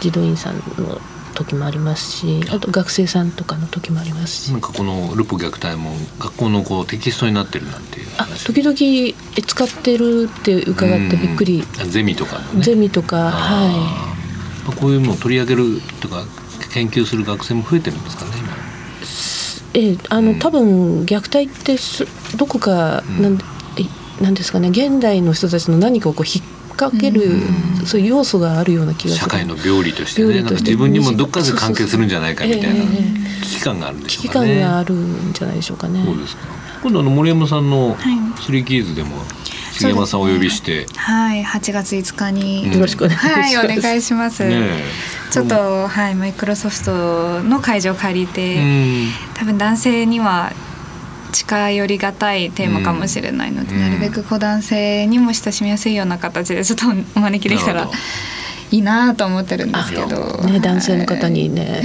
[0.00, 1.00] 児童員さんの
[1.38, 11.90] 時もありますしあと学生さんとかの時もありますし、なんかこのルポ虐待も学校のこうテキストになってるなんていうあ話時々え使ってるって伺ってびっくり、うん。
[11.90, 12.62] ゼミとかのね。
[12.62, 14.66] ゼミとかはあー。
[14.66, 15.64] まあこういうのを取り上げる
[16.00, 16.24] とか
[16.72, 18.30] 研究する学生も増えてるんですかね
[19.74, 20.38] ええあの、うん。
[20.38, 22.04] 多分虐待ってす
[22.36, 23.22] どこかうん。
[23.22, 23.38] なん,、
[24.20, 24.70] えなんですかね。
[24.70, 26.44] 現代の人たちの何かをこう引っ
[26.78, 27.42] 掛ける、
[27.84, 29.24] そういう要素があるような気がする。
[29.24, 32.84] 社会の病理としてねなんか自分にもどっかで関係するんじゃないかみたいな
[33.42, 34.60] 危機感があるんでし危機ょうかね。
[34.60, 36.02] 感があるんじゃないでしょうかね。
[36.04, 36.42] そうですか。
[36.82, 37.96] 今度あの森山さんのはい。
[38.42, 39.16] スリーキーズでも
[39.72, 41.42] 杉山さんをお呼びして、はい。
[41.42, 42.72] 8月5日に、うん。
[42.74, 43.56] よろしくお願いします。
[43.56, 44.84] はいお願いします、ねえ。
[45.30, 48.62] ちょっと、はいマイクロソフトの会場を借りて、
[49.34, 50.52] 多分男性には
[51.32, 56.86] 近寄りがたいテーマかもしれないので、なるべくこう男性にも親しみやすいような形でちょっと
[57.16, 57.88] お招きできたら
[58.70, 61.82] いいなと思ってるんですけど、ね、男性の方にね。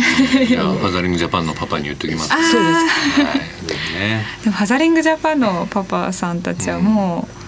[0.49, 0.51] い。
[0.51, 2.29] やファザリングジャパンのパパに言っときます。
[2.29, 3.99] そうですはい。
[3.99, 4.25] ね。
[4.43, 7.42] でもファザリングジャパンのパパさんたちはもう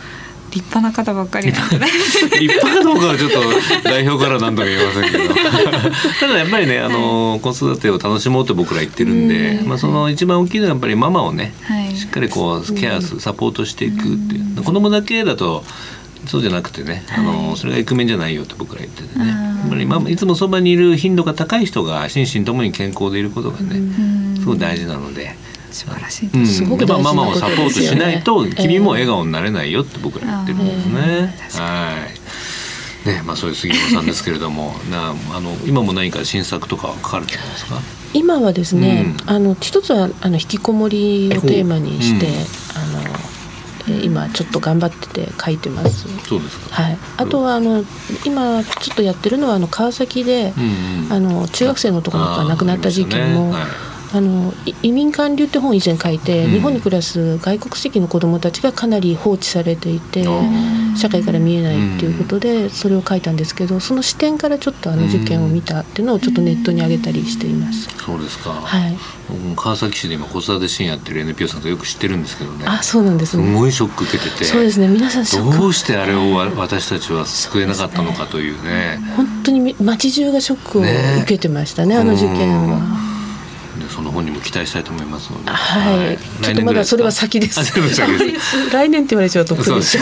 [0.55, 3.39] 立派な方ばっかり 立派かどうかはちょっと
[3.83, 5.35] 代表から何とも言えませんけど。
[6.21, 11.95] ただやっぱりねあの子育てを楽しもうと僕ら言ってるんで、まあ、その一番大きいのはやっぱりママをね、はい。
[11.95, 14.63] しっかりこうケアするサポートしていくっていう。
[14.63, 15.65] 子供だけだと
[16.25, 19.33] そうじゃなくてね、あのそれがイクメンじゃないよって僕ら言っててね、や
[19.67, 23.81] っぱりママいつもそばにいる頻度が高い人が心身ともに健康でいることがね、
[24.39, 25.35] すごい大事なので。
[25.75, 31.63] 素晴らしいうん、です、すごくやっぱ大事なことママをサポートしないと君も笑顔になれないよって僕ら言ってるんですね。
[31.63, 31.93] は
[33.05, 33.07] い。
[33.07, 37.75] ね、まあそういう杉山さんですけれども、 なあの今も何か新作とかは書かれてるんですか？
[38.13, 39.29] 今はですね、うん。
[39.29, 42.29] あの一つはあの引きこもりをテーマにして、う。
[42.31, 42.33] ん。
[42.33, 42.43] あの
[43.01, 46.07] えー今ちょっと頑張ってて書いてます。
[46.27, 46.81] そうですか。
[46.83, 47.83] はい、あとはあの
[48.25, 51.13] 今ちょっとやってるのはあの川崎で、うんうん。
[51.13, 67.89] あの中学生の男の子が亡くなった事件も、あーありましたねあのい移民還流って本を以前書いて、うん日本に暮らす外国籍の子どもたちがかなり放置されていてあ社会から見えないっていうことでそれを書いたんですけどその視点からちょっとあの事件を見たっていうのをちょっとネットに上げたりしています。
[67.97, 68.51] そうですか。
[68.51, 68.95] はい、
[69.57, 72.65] 川崎市で今子育て支援やってる NPO さんとよく知ってるんですけどね。
[72.67, 73.53] あそうなんですすね。
[73.53, 74.45] ごいショック受けてて。
[74.45, 78.99] そうですね皆さんショックどうしてあれをわ私たちは救えなかったのかというね。
[79.17, 83.14] 本当にみ街中がショックをね受けてましたねあの事件は。
[83.85, 85.51] でその本にも期待したいと思いますので。
[85.51, 87.61] はい、ちょっとまだそれは先です。
[88.71, 89.97] 来年って言われちゃうとそうです。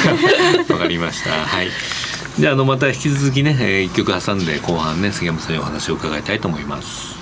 [0.72, 1.32] わかりました。
[1.32, 1.70] はい。
[2.40, 7.14] じゃああのまた引き続きね、えー、一曲挟んで後半ね杉山さんにお話を伺いたいと思います。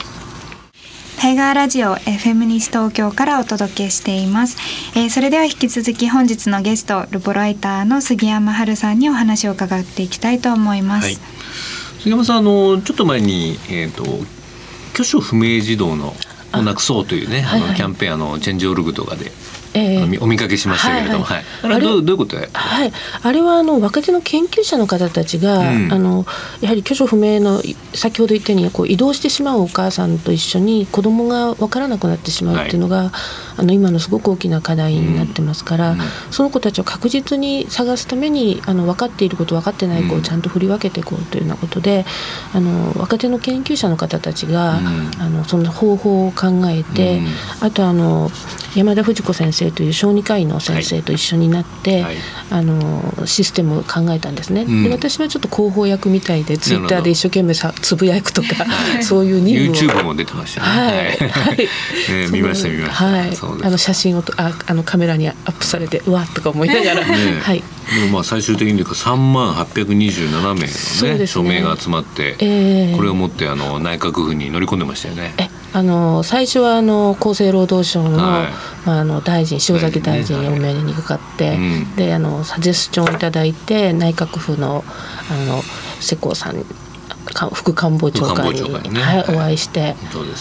[1.19, 4.58] タイガーラジオ FM 西東京からお届けしています、
[4.97, 11.15] えーそれでは引き続き本日のゲストルポライターの杉山春さんにお話を伺っていきたいと思います、はい。
[12.00, 14.04] 杉山さんあのちょっと前にえっ、と
[14.93, 16.15] 居所不明児童の
[16.53, 19.31] をなくそうというねあのキャンペーンあのチェンジオルグとかで、
[19.73, 19.97] ええ。
[19.97, 21.43] あのみお見かけしましたけれども、ははい。
[21.43, 21.45] い。
[21.63, 22.91] あれはどうどういうことで、はい、
[23.23, 25.93] あれはあの若手の研究者の方たちが、うん。
[25.93, 26.25] あの
[26.62, 33.12] やはり居所不明のい先ほど言ったようにこう移動してしまうお母さんと一緒に子供が分からなくなってしまうっていうのが、
[33.57, 35.99] あの今のすごく大きな課題になってますから、うん
[36.31, 42.05] その子たちを確実に探すためにあの分かっていること分かってない子をちゃんと振り分けていこうというようなことで、
[42.53, 45.21] あの若手の研究者の方たちが、うん。
[45.21, 47.27] あのそんな方法を考えて、うん。
[47.62, 48.29] あとあの
[48.75, 52.15] 山田藤子先生という小児科医の先生と一緒になって、はい。
[52.50, 54.84] あのシステムを考えたんですね、うん。
[54.84, 58.65] で私はちょっと広報役みたいでツイッターで一生懸命さつぶやくとか、
[59.04, 59.93] そういう任務を。
[59.93, 61.17] YouTube も出てましたはい、ね。
[61.32, 61.58] はい。
[61.58, 61.67] ね
[62.32, 63.06] 見ました見ました。
[63.06, 63.38] はい。
[63.63, 67.63] あの写真をとああのカメラにアップされてうわっとか思いながら、ね はい。
[67.93, 71.28] でもまあ最終的にというか3万827名のねね。
[71.28, 75.34] 署名が集まって、えーこれを持ってあの内閣府に乗り込んでましたよね。
[75.38, 78.47] えあの最初はあの厚生労働省の,、はい。
[78.86, 81.95] まあ、あの大臣塩崎大臣にお目にかかって、うん。
[81.95, 84.84] であのサジェスチョンをいただいて内閣府の
[85.29, 85.62] あの
[85.99, 86.65] 世耕さん
[87.34, 89.95] か副官房長官にはい、はいお会いして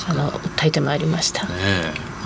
[0.09, 1.47] あの訴えてまいりました。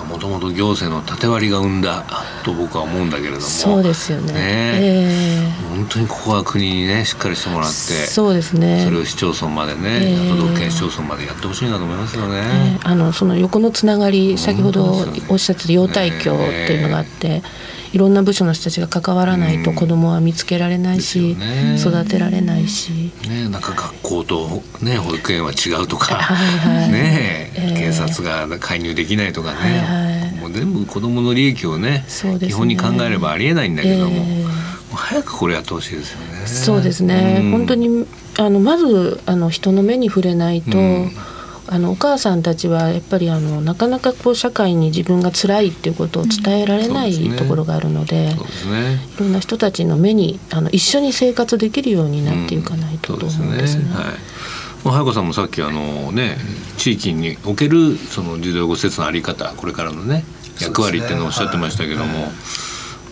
[0.02, 2.04] もともと行政の縦割りが生んだ
[2.44, 3.40] と僕は思うんだけれども。
[3.42, 4.32] そうですよね。
[4.32, 4.40] ね。
[4.42, 8.84] え本当にここは国にねしっかりしてもらってえそうですね。
[8.84, 10.28] それを市町村までね、ええ。
[10.30, 12.40] 都道府県市町村までやってほしいなと思いますよね。
[12.40, 17.42] ねあのその横のつながり先ほどおっしゃってた養帯教っていうのがあって、
[17.92, 19.76] いろんな部署の人たちが関わらないとうん。
[19.76, 21.76] 子供は見つけられないし、ね。
[21.78, 26.90] 育てられないし、ねなんか学校とね保育園は違うとか、はいはい。
[26.90, 27.78] ねええ。
[27.78, 29.83] 警察が介入できないとかね、
[30.40, 34.48] もう全部子供の利益をねね基本に考えればありえないんだけども、ええも
[34.94, 36.46] う早くこれやってほしいですよね。
[36.46, 38.06] そうですね、うん本当に
[38.38, 41.10] あのまずあの人の目に触れないと、うん
[41.66, 48.28] あのお母さんたちはやっぱりあのなかなかこう社会に自分が辛いっていうことを伝えられないそうですねところがあるので。
[48.28, 49.00] ですね。
[49.16, 53.84] いろんな人たちの目にあの一緒に生活できるようになっていかないとと思うんですね。
[53.94, 54.04] はい。
[54.84, 56.36] まあ、早川さんもさっきあのね
[56.76, 60.24] 地域におけるその児童養護施設のあり方これからのね
[60.60, 62.28] 役割っていうのをおっしゃってましたけども、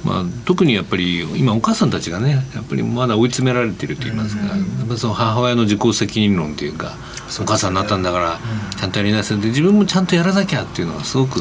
[0.04, 6.94] まあ、特にやっぱり今お母さんたちがねやっぱりまだ追い詰められていると言いますか、やっぱりその母親の自己責任論というか
[7.40, 8.38] お母さんになったんだから
[8.78, 11.40] ちゃんとやりなさいって自分もちゃんとやらなきゃっていうのがすごく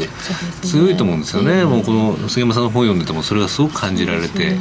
[0.64, 1.66] 強いと思うんですよね。
[1.66, 4.58] もうこの杉山さんの本読んでてもそれがすごく感じられて。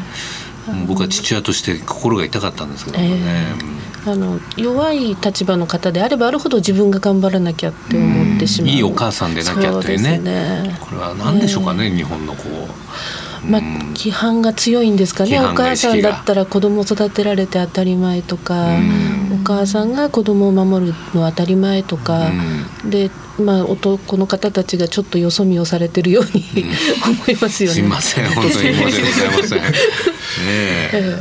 [0.87, 13.31] 僕は父親として心が痛かったんですけどもね、えー、あの弱い立場の方であればあるほど自分が頑張らなきゃって思ってしまう、いいお母さんでなきゃっていうね、ね、これは何でしょうかね、えー、日本のこう。
[13.47, 13.61] まあ、
[13.95, 15.41] 規範が強いんですかね。
[15.41, 18.77] お母さんだったら子供を育てられて当たり前とか
[19.33, 22.31] お母さんが子供を守るのは当たり前とか
[22.85, 26.45] で、まあ、男の方たちがちょっとよそ見をされてるように
[27.03, 27.75] 思いますよね。
[27.75, 29.59] すいません本当に申し訳ございません。
[29.65, 29.69] ね
[30.93, 31.19] え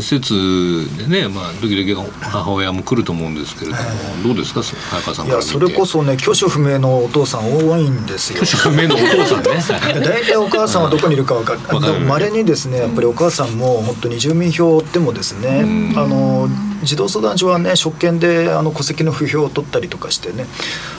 [0.00, 3.82] 施設でね、まあ、時々母親も来ると思うんですけれども、
[4.22, 8.42] どうですか、早川さんいや、それこそね、挙手不明のお父さん多いんですよ。
[8.42, 10.00] 挙手不明のお父さんね。
[10.04, 12.00] 大体お母さんはどこにいるか分かる。
[12.00, 16.48] まれにですね、やっぱりお母さんも本当に住民票でもですね、あの。
[16.82, 20.44] 児童相談所はね職権であの戸籍の不評を取ったりとかしてね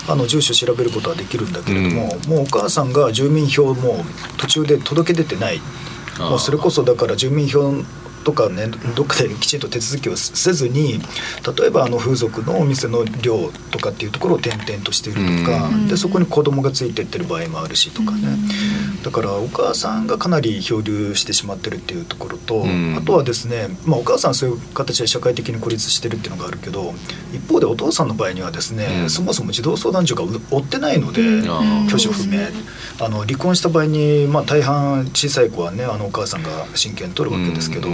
[0.07, 4.03] あの住所調べることはできるんだけれども、もうお母さんが住民票も
[4.37, 5.61] 途中で届け出てない。
[6.19, 7.73] もうそれこそだから住民票
[8.25, 10.99] とかねどっかできちんと手続きをせずに
[11.57, 18.37] 例えばあの風俗のお店の寮とかっていうところを転々としているとか、でそこに子供がついてってる場合もあるしとかね、
[19.03, 22.65] だからお母さんがかなり漂流してしまってるっていうところと、
[22.97, 26.93] あとはですね、まあ、お母さんそういう形で社会的に孤立してるっていうのがあるけど
[27.33, 31.21] 一方でお父さんの場合にはですね、そもそも児童相談所が追ってないので、
[31.87, 32.39] 挙手不明。
[32.97, 37.89] あの離婚した場合に、まあ、大半小さい子はねあのお母さんが親権取るわけですけど。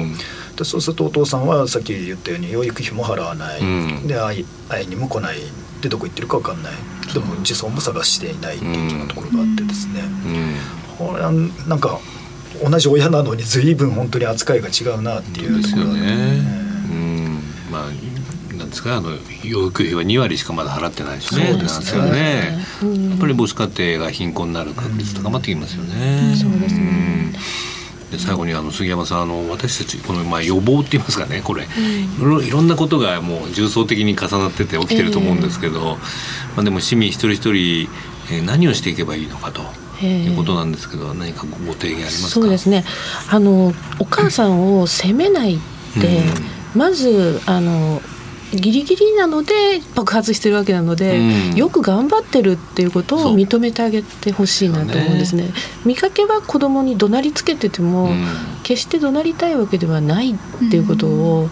[0.55, 3.63] でそうするとお父さんはさっき言ったように養育費も払わない、う
[4.03, 5.37] ん、で会い会いにも来ない。
[5.81, 6.73] でどこ行ってるか分かんない。
[7.13, 10.01] でも自尊も探していないっていうようなところがあってですね、
[10.99, 11.31] うん、これは
[11.67, 11.99] なんか
[12.63, 16.39] 同じ親なのに随分本当に扱いが違うなっていうところが、ね、
[16.89, 19.09] うん、まあなんですかあの
[19.43, 21.47] 養育費は2割しかまだ払ってないしね。
[21.51, 22.59] そうですよね、
[23.09, 27.33] やっぱり母子家庭が貧困になる確率高まってきますよね、そうですね、
[28.11, 31.65] で最後にあの杉山さんあの私たちこのまあ予防って言いますかねこれ、
[32.21, 35.97] うん、いろんなことがもう重層的に重なってて起きてると思うんですけど、えー、ま
[36.57, 37.89] あ、でも市民一人一人、
[38.35, 39.61] えー、何をしていけばいいのかと。
[40.03, 42.83] いうことなんですけど何かご提言ありますそうですね。
[43.29, 45.59] あのお母さんを責めないっ
[46.01, 46.23] て、
[46.73, 48.01] うん、まずあの
[48.53, 49.53] ギリギリなので
[49.95, 55.49] 爆発してるわけなので、うん、よく頑張ってるっていうことを認めてあげてほしいなと思うんですね。
[55.85, 58.25] 見かけは子供に怒鳴りつけてても、うん、
[58.63, 61.49] 決して怒鳴りたいわけではないっていうことを、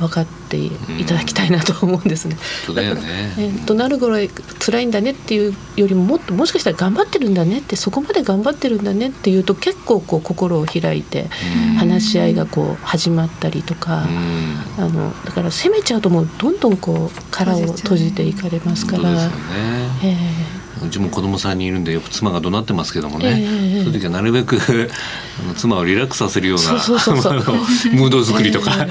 [0.00, 0.70] 分かってい
[1.06, 2.36] ただきたいなと思うんですね。
[2.68, 3.02] うん、だよね。
[3.38, 11.28] えとなるぐらい辛いんだねっていうよりももっともしかしたら頑張ってるんだねってそこまで頑張ってるんだねっていうと結構こう心を開いて
[11.78, 14.06] 話し合いがこう始まったりとか、
[14.78, 19.12] あのだから責めちゃうともうどんどんこう殻を閉じていかれますから。
[19.12, 19.30] ね、
[20.02, 24.58] えーうちも子供さんにいるんでよく妻が怒鳴ってますけどもね、えー、そういう時はなるべく
[25.56, 28.86] 妻をリラックスさせるようなムード作りとか、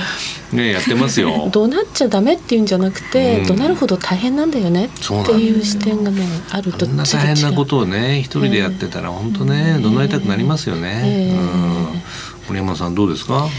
[0.52, 1.50] ね、やってますよ。
[1.54, 4.86] 怒鳴っちゃダメっていうんじゃなくて、うん、怒鳴るほど大変なんだよね。
[4.86, 11.02] っていう視点がねあるとそんな大変なことをね一人でやってたら本当ね、怒鳴りたくなりますよね。
[11.06, 12.02] えー、うん。
[12.48, 13.50] 森山さんどうですか、まあ、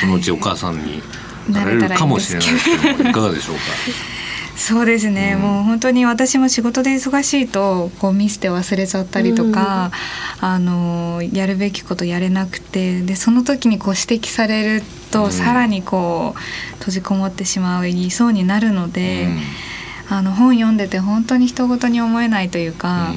[0.00, 1.02] そのうちお母さんに
[1.48, 2.64] なれるかもしれないです
[2.96, 3.10] けど。
[3.10, 3.62] いかがでしょうか？
[4.62, 9.90] そうですね、うん、もう本当に私も仕事で忙しいとこうミスて忘れちゃったりとか、
[10.40, 16.38] うん、あのやるべきことやれなくてでその時にこう指摘されると、うん、さらにこう
[16.78, 19.26] 閉じこもってしまいそうになるので、
[20.08, 23.12] あの本読んでて本当に人事に思えないというか、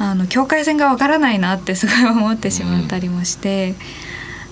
[0.00, 3.74] あの境界線がわからないなってすごい思ってしまったりもして。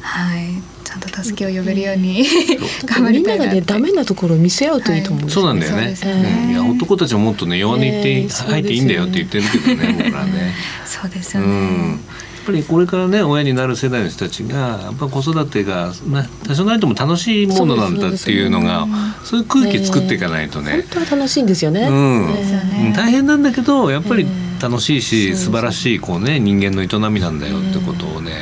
[0.01, 2.25] はいちゃんと助けを呼べるように、
[2.87, 6.45] 頑張りたいなみんながねダメなところを見せ合うといいと思う、はい、そうなんだよね、ね。
[6.45, 10.55] うん、いや男たちはもっとね弱音言って、入っていいんだよって言ってるけどね僕らね。
[10.87, 11.91] そうですよね、うん。
[11.91, 11.99] やっ
[12.47, 18.87] ぱりこれからね親になる世代の人たちがやっぱ子育てが、ね、多少ないとも楽しいものなんだっていうのが
[19.25, 24.27] そういう空気作っていかないとね、本当は楽しいんですよね、うん、大変なんだけどやっぱり
[24.63, 28.33] 楽しいし、素晴らしいこうね人間の営みなんだよってことをね、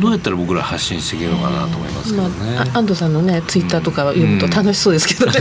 [0.00, 5.38] どうやったら僕ら発信していけるのかなと思いますけどね、まあ、安藤さんのねツイッターとか読むと楽しそうですけどね、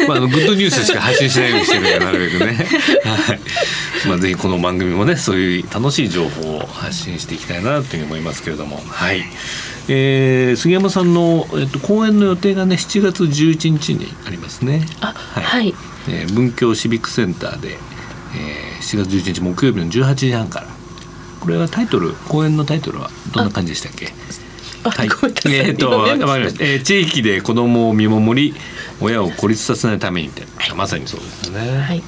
[0.00, 2.66] うん、まあ、あのグッドニュースしか発信しないようにしてるからなるべくね、
[3.04, 3.40] はい。
[4.08, 8.76] まあ、ぜひこの番組もねそういう楽しい情報を発信していきたいなというふうに思いますけれども。
[8.76, 9.24] はい、
[9.88, 14.86] えー、杉山さんの、えっと、講演の予定がね7月11日にありますね。
[15.00, 15.74] あはい、はい、
[16.08, 20.72] えー、文教シビックセンターで、えー、7月11日木曜日の18時半からこ
[21.48, 24.06] れはタイトル講演のタイトルはどんな感じでしたっけ？
[24.84, 25.08] はい、
[25.46, 26.64] えー、と、わかりました。
[26.64, 28.54] えー、地域で子供を見守り、
[29.00, 30.44] 親を孤立させないためにって、
[30.76, 31.58] まさにそうですね。
[31.58, 31.70] はい。
[31.78, 32.00] はい。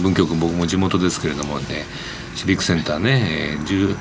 [0.00, 1.84] 文京区僕も地元ですけれどもね、
[2.34, 3.96] シビックセンターね、えー、10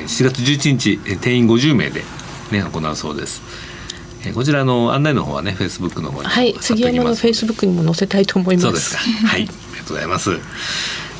[0.00, 2.02] えー、7月11日定員50名で、
[2.50, 3.42] ね行うそうです。
[4.24, 9.28] えーこちらの案内の方はね、フェイスブックの方にはい杉山のフェイスブックにも載せたいと思いますそうですか。
[9.28, 10.30] はい、ありがとうございます。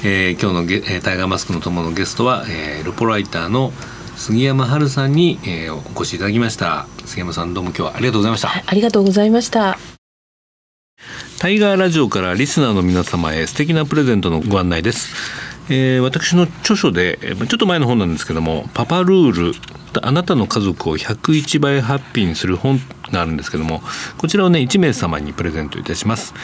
[0.05, 3.73] えー今日のゲ、えータイガーマスクの友のゲストは、えールポライターの
[4.17, 6.87] 杉山春さんに、えーお越しいただきました。
[7.05, 8.49] 杉山さんどうも今日はありがとうございました。
[8.49, 9.79] はいありがとうございました
[11.39, 15.15] タイガーラジオからリスナーの皆様へ素敵なプレゼントのご案内です。
[15.69, 19.55] えー私の著書でえーちょっと前の本なんですけども「パパルール
[20.03, 22.81] あなたの家族を101倍ハッピーにする本」
[23.13, 23.83] があるんですけども
[24.19, 26.35] こちらをね1名様にプレゼントいたします。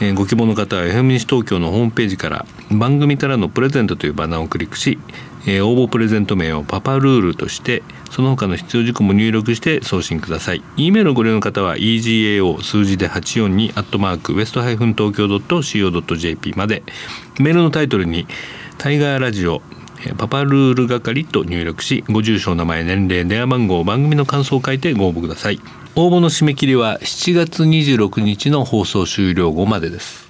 [0.00, 4.98] えーご希望の方は FM 西東京のホームページから番組からのプレゼントというバナーをクリックし、
[5.46, 10.62] えー応募プレゼント名をパパルールとしてその他の必要事項も入力して送信ください。
[10.76, 16.82] E メールをご利用の方は egao 数字で842アットマークウエストハイフン東京 .co.jp まで。
[17.38, 18.26] メールのタイトルに
[18.78, 19.62] タイガーラジオ
[20.14, 25.60] パパルール係と入力しご住所名前年齢電話番号番組の感想を書いてご応募ください。
[25.94, 30.26] 応募の締め切りは7月26日の放送終了後までです。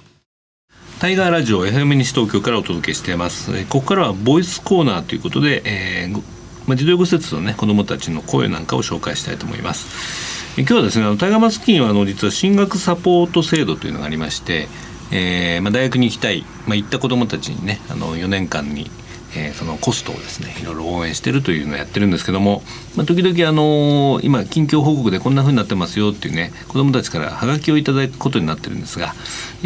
[0.99, 3.55] タイガーラジオ FM 西東京からお届けしています。
[3.55, 6.23] えここからはボイスコーナーということで、えー
[6.65, 10.59] まあ、児童養護施設のね子どもたちの声なんかを紹介したいと思います。
[10.59, 14.67] え今日はですねあのタイガーマスキンはあの実は進学サポート制度というのがありまして、
[15.11, 18.89] えーまあ、大学に行きたい、まあ、行った子どもたちにねあの4年間に
[19.37, 22.61] えーそのコストをですねいろいろ応援してるというのをやってるんですけども、
[22.95, 29.13] まあ、時々あのー今近況報告でこんな風になってますよっていうね子どもたちからハガキをいただくことになってるんですが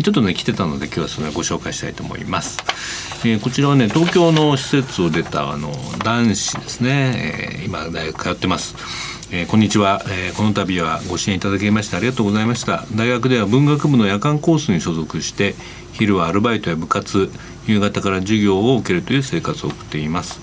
[0.01, 2.59] ちょっとね来てたので今日はそれをご紹介したいと思います。
[3.23, 5.71] えーこちらはね東京の施設を出たあの
[6.03, 7.13] 男子ですね、
[7.53, 8.75] えー今大学通ってます。
[9.31, 15.55] えーこんにちは、えーこの度はご支援いただきましてありがとうございました大学では文学部の夜間コースに所属して
[15.93, 17.29] 昼はアルバイトや部活
[17.71, 20.39] 夕方から授業を受けるという生活を送っています。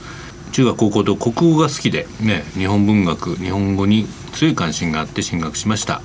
[0.53, 6.01] 中学高校と国語が好きで、ね、日本文学日本語に強い関心があって進学しました、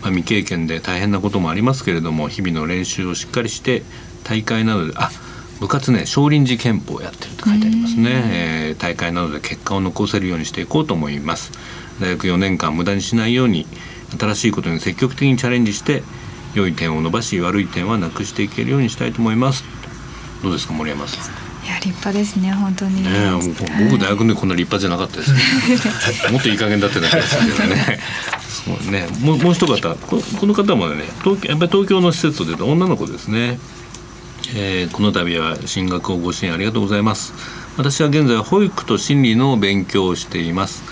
[0.00, 3.82] まあ、未経験で大変なこともありますけれども日々の練習をしっかりして
[4.22, 5.10] 大会などであ
[5.58, 11.52] 部活ね少林寺拳法をやってると書いてありますね、えー大会などで結果を残せるようにしていこうと思います。
[12.00, 13.66] 大学4年間無駄にしないように
[14.18, 16.02] 新しいことに積極的にチャレンジして
[16.54, 19.64] 良い点を伸ばし悪い点はなくしていけるようにしたいと思います
[20.42, 21.16] どうですか森山さ
[21.62, 21.66] ん？
[21.66, 23.02] いや立派ですね本当に。
[23.02, 23.10] ね
[23.90, 25.32] 僕大学でこんな立派じゃなかったです
[26.32, 28.00] もっといい加減だってな気がするけどね。
[28.64, 29.06] そうね。
[29.20, 33.58] もうもう一方ここの方もね東京やっぱり東京の施設を出た女の子ですね、
[34.54, 37.32] えーこの度は進学をご支援ありがとうございます。
[37.76, 40.82] 私は現在保育と心理の勉強をしています。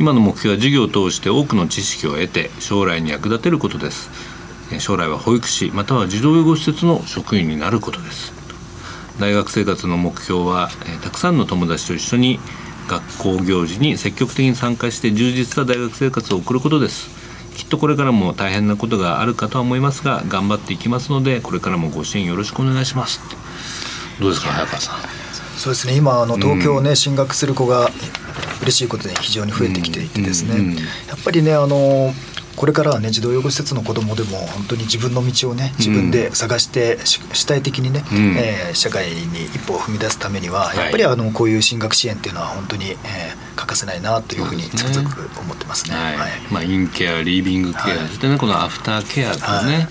[0.00, 4.08] 今の目標は授業を通して多くの知識を得て将来に役立てることです。
[4.70, 8.32] えー将来は保育士または児童養護施設の職員になることです
[9.22, 12.40] 大学生活の目標は、えーたくさんの友達と一緒に
[12.88, 17.08] 学校行事に積極的に参加して充実した大学生活を送ることです。
[17.56, 23.20] きっとこれからも大変なことがあるかとは思いますが頑張っていきますのでこれからもご支援よろしくお願いします。
[24.18, 24.98] どうですか早川さん？
[25.56, 25.96] そうですね。
[25.96, 27.88] 今あの東京ね、進学する子が
[28.62, 30.76] 嬉しいことで非常に増えてきていてですね、うんうん。
[30.76, 30.82] や
[31.14, 32.12] っぱりねあの
[32.56, 38.36] これからはね児童養護施設の子どもでも本当に自分の道をね自分で探して、し主体的にね、うん。
[38.36, 40.78] えー社会に一歩を踏み出すためには、い。
[40.78, 45.94] やっぱりあのこういう進学支援っていうのは本当に、えー欠かせないなというふうにつくづく思ってますね。
[45.94, 46.16] はい。
[46.16, 46.30] はい。
[46.50, 49.88] まあ、インケアリービングケア、はいそしてねこのアフターケアとね、はい。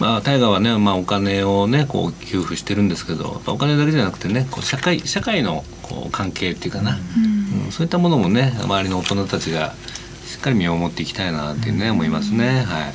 [0.00, 7.70] まあ、大河はね、まあ、お金をねこう給付してるんですけどお金だけじゃなくてねこう社会社会のこう関係っていうかな、うん。
[7.70, 9.74] そういったものもね周りの大人たちが
[10.34, 12.64] しっかり見守っていきたいなっていうね、思いますね。
[12.66, 12.94] はい。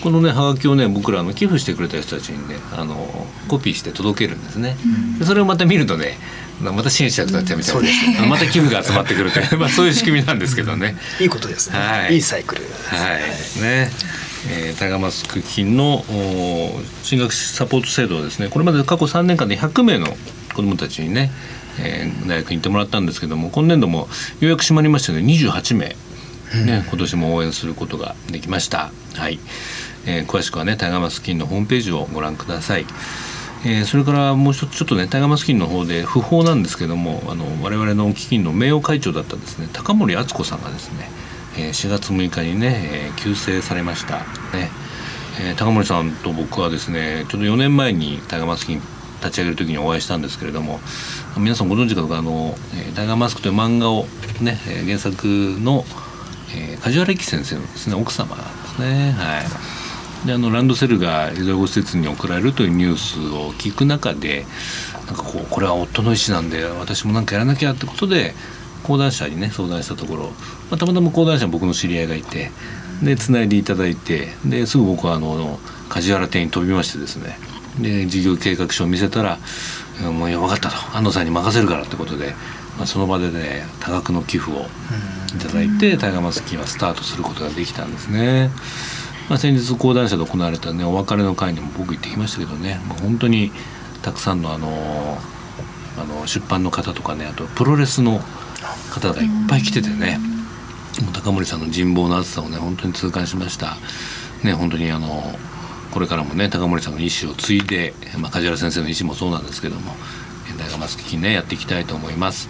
[0.00, 2.94] このねはがきをね僕らあの寄付してくれた人たちにねあの
[3.48, 4.76] コピーして届けるんですね、
[5.18, 6.18] でそれをまた見るとね
[6.60, 8.16] また支援者になっちゃうみたいな、そうですね。
[8.20, 10.96] あのまた寄付が集まってくるという、 まあ、そういう仕組みなんですけどね。
[11.20, 12.14] いいことですね、はい。
[12.14, 12.60] い、いサイクル。
[12.60, 13.84] ですねはい。
[13.84, 13.90] ね。
[14.50, 16.04] えー、タガマスク金の
[17.02, 20.16] 進学サポート制度はですねこれまで過去3年間で100名の
[20.54, 21.32] 子どもたちにね、
[21.78, 24.08] えー大学に行ってもらったんですけども今年度も
[24.40, 25.96] ようやく締まりましたので28名、
[26.66, 28.90] ね今年も応援することができました。
[29.16, 29.38] はい
[30.06, 32.86] えー詳しくはねタイガーマス金のホームページをご覧ください。
[33.64, 41.10] えーそれからもう一つちょっとねタイガーマスキンの方で不法なんですけどもあの我々の基金の名誉会長だったですね高森敦子さんがですね、
[41.58, 44.18] えー4月6日にね、えー急逝されました
[44.56, 44.70] ね、
[45.40, 48.80] えー高森さんと僕はですねちょっと4年前にタイガーマスキン
[49.20, 50.78] 立ち上げる時にお会いしたんですけれども
[51.36, 52.54] 皆さんご存知かどうかあの、
[52.94, 54.04] タイガーマスクという漫画を
[54.40, 55.26] ね、えー原作
[55.60, 55.84] の、
[56.54, 59.12] えー梶原一騎先生のですね奥様なんですね。
[59.12, 60.26] はい。
[60.26, 64.46] であのランドセルが児童養護施設に送られるというニュースを聞く中で
[65.06, 68.34] なんかこうこれは夫の意思なんで私もなんかやらなきゃってことで
[68.82, 70.30] 講談社にね相談したところ、ま
[70.72, 72.50] あ、たまたま講談社に僕の知り合いがいて
[73.02, 77.38] でつないでいただいてですぐ僕はあの梶原店に飛びましてですね
[77.80, 79.38] で事業計画書を見せたら
[80.02, 82.34] 「もういや分かった」と「安藤さんに任せるから」ってことで、
[82.78, 84.66] まあ、その場でね多額の寄付を
[85.36, 88.50] いただいてタイガーマスキーはスタートすることができたんですね。
[89.28, 93.52] まあ、先日講談社で行われたねお別れの会にも僕行ってきましたけどね、まあ、本当に
[94.00, 95.18] たくさんのあの
[95.98, 98.20] あの出版の方とかねあとプロレスの
[98.90, 100.18] 方がいっぱい来ててね。
[101.02, 103.76] もう高森さんの人望の厚さをね本当に痛感しました。
[104.42, 105.38] ね本当にあの
[105.92, 109.94] これからもね高森さんの意思を継いで、まあ、梶原先生の意思もそうなんですけども
[110.58, 112.48] 大河マスキねやっていきたいと思います、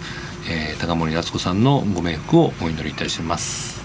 [0.49, 3.81] えー高森夏子さんのご冥福をお祈りいたします。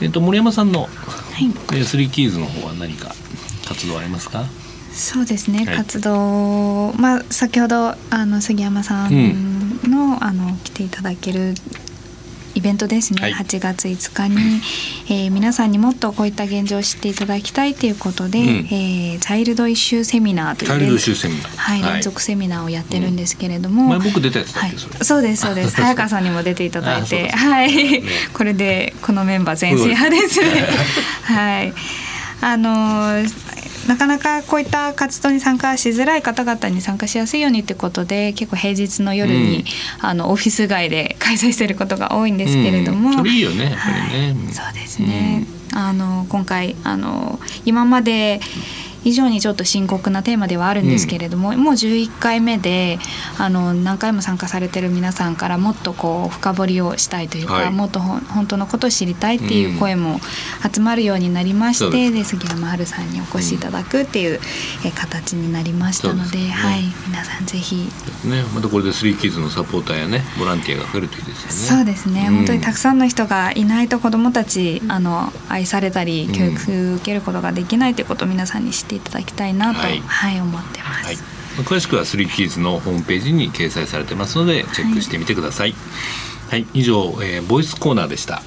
[0.00, 1.46] えっ、と森山さんの、はい。
[1.76, 3.14] えースリーキーズの方は何か
[3.66, 4.44] 活動ありますか？
[4.92, 5.76] そうですね、はい。
[5.76, 11.54] 活動まあ先ほどあの杉山さんの,、あの来ていただける
[12.58, 13.32] イベントですね、はい。
[13.32, 14.60] 8月5日に、
[15.08, 18.46] えー皆さんにもっとこういった現状を知っていただきたいということで、うん。
[18.46, 21.56] えーチャイルドイシューセミナーというチャイルド連イシューセミナー。
[21.56, 24.70] はい、連続セミナーをやってるんですけれども、前僕出たやつだはい。
[24.70, 25.76] っけそれ、、そうですそうです。
[25.80, 28.02] 早川さんにも出ていただいてあはい。
[28.32, 30.46] これでこのメンバー全制覇ですね。
[31.22, 31.72] はい。
[32.40, 33.47] あのー
[33.88, 39.64] なかなかこういった活動に参加しづらい方々に参加しやすいようにということで結構平日の夜に、
[40.00, 43.26] あのオフィス街で 開催していることが多いんですけれども、うん。
[43.26, 48.40] いいよねやっぱりね、はいそうですね、あの今回あの今まで
[49.04, 52.98] 以上にちょっと深刻なテーマではあるんですけれども、もう11回目で
[53.38, 57.70] あの何回も参加されてる皆さんからもっとこう深掘りをしたいというか、はい。
[57.70, 60.20] もっと本当のことを知りたいっていう声も
[60.72, 64.40] 集まるようになりまして、ですで杉山春さんにお越しいただくっていう、
[64.84, 67.88] え形になりましたのでねはい、皆さんぜひ。
[68.24, 71.52] ね、またこれでスリーキッズのサポーターやねボランティアが増えるといいですよね。
[71.52, 72.36] そうですね、うん。
[72.36, 76.32] 本当にたくさんの人がいないと子どもたちあの愛されたりうん。
[76.32, 81.06] 教育受けることができないということを皆さんに知っていただきたいなと、ははいい思ってます。
[81.06, 81.16] はい、
[81.64, 85.74] 詳しくはスリーキッズのホームページに掲載されてますのでチェックしてみてください。
[86.48, 88.42] はい、以上、えーボイスコーナーでした。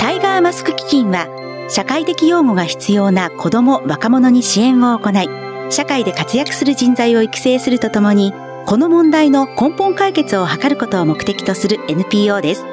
[0.00, 1.28] タイガーマスク基金は
[1.68, 5.28] 社会的養護が必要な子ども若者に支援を行い
[5.70, 8.32] 社会で活躍する人材を育成するとともに
[8.64, 12.64] この問題の根本解決を図ることを目的とする NPO です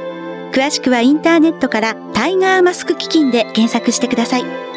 [0.53, 4.74] 詳しくはインターネットからタイガーマスク基金で検索してください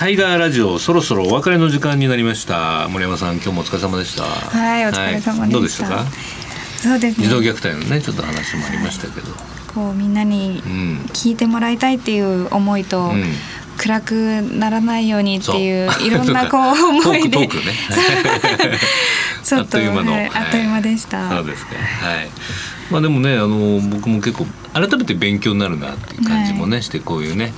[0.00, 2.88] タイガーラジオそろそろお別れの時間になりました。
[2.88, 4.22] 森山さん今日もお疲れ様でした。
[4.22, 5.88] はいお疲れ様でしたはいどうでした？
[5.90, 6.06] か？
[6.78, 9.26] そうです児童ね虐待のねちょっと話もありましたけど。
[9.74, 10.96] こうみんなにうん。
[11.12, 13.24] 聞いてもらいたいっていう思いと、うん
[13.76, 16.60] 暗くならないようにっていういろんなこう
[17.00, 17.72] 思いでトークトークね
[19.42, 21.30] ちょっとあっという間のはいあっという間でした。
[21.30, 21.76] そうですか。
[21.76, 22.28] はい。
[22.90, 27.54] まあでもねあの僕も結構改めて勉強になるなっていう感じもね、してこういうね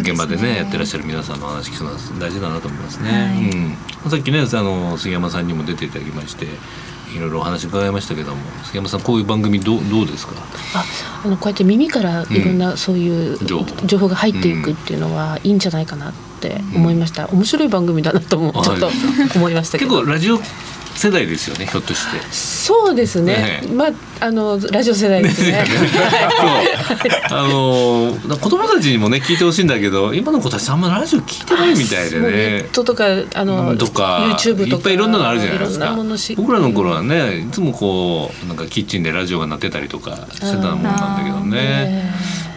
[0.00, 3.10] 現場でねやってらっしゃる皆さんの話聞くのは大事だなと思いますね。
[3.10, 3.50] はい。
[4.04, 4.10] うん。
[4.10, 6.46] さっきねあの杉山さんにも出ていただきまして。
[7.14, 10.32] いろいろお話伺いましたけども杉山さんこういう番組どうどうですか？
[10.74, 10.84] あ
[11.24, 13.86] あのこうやって耳からいろんなそういう情報。
[13.86, 18.90] 情報が入っていくっていうのはいいんじゃないかなって思いました、面白い番組だなとちょっと
[19.36, 19.90] 思いましたけど。
[19.92, 20.40] 結構ラジオ
[20.94, 22.20] 世代ですよねひょっとして。
[22.30, 23.34] そうですね。
[23.34, 23.66] ねえ。
[23.68, 23.90] まあ
[24.20, 25.64] あのラジオ世代ですね。
[25.66, 26.48] そう。
[27.30, 35.96] あの子供たちにもね聞いてほしいんだけど今の子たちあんまラジオ聞いてないみたいでもうネねットとかあのとか YouTube とかいっぱいいろんなのあるじゃないですか。
[36.36, 42.14] 僕らの頃はねいつもこうなんかキッチンでラジオが鳴ってたりとかしてたもんなんだけどね。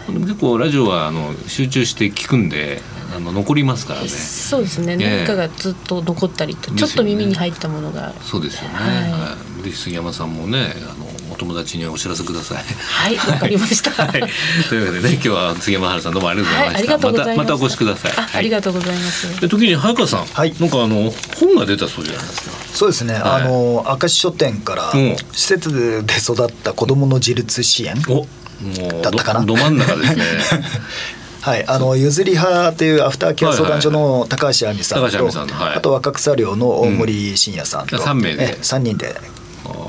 [0.08, 2.80] 結構ラジオはあの集中して聞くんで
[3.14, 4.08] あの残りますからね。
[4.08, 4.96] そうですね。
[4.96, 8.12] 何かがずっと残ったりと、ちょっと耳に入ったものが。
[8.22, 9.10] そうですよね、はい。
[9.12, 12.64] はい、で杉山さんもねあのお友達にお知らせください。
[12.64, 13.90] はいわかりました。
[14.04, 14.22] はい、
[14.68, 18.12] というわけでね今日は杉山春さんどうもありがとうございました、はいありがとうございまたまたお越しください。
[18.16, 20.54] あありがとうございます、で時に早川さん、はい。
[20.60, 22.50] なんかあの本が出たそうじゃないですか。
[22.74, 23.22] そうですね、はい。
[23.22, 25.16] あの明石書店からうん。
[25.32, 29.40] 施設で育った子どもの自立支援、おもうだったかな。
[29.40, 30.24] どど真ん中ですね
[31.40, 35.26] はい、あのゆずり派というアフターケア相談所の高橋亜美さんと
[35.60, 38.02] あと若草寮の大森信也さんと、うん。
[38.02, 39.14] 三名でえ三人で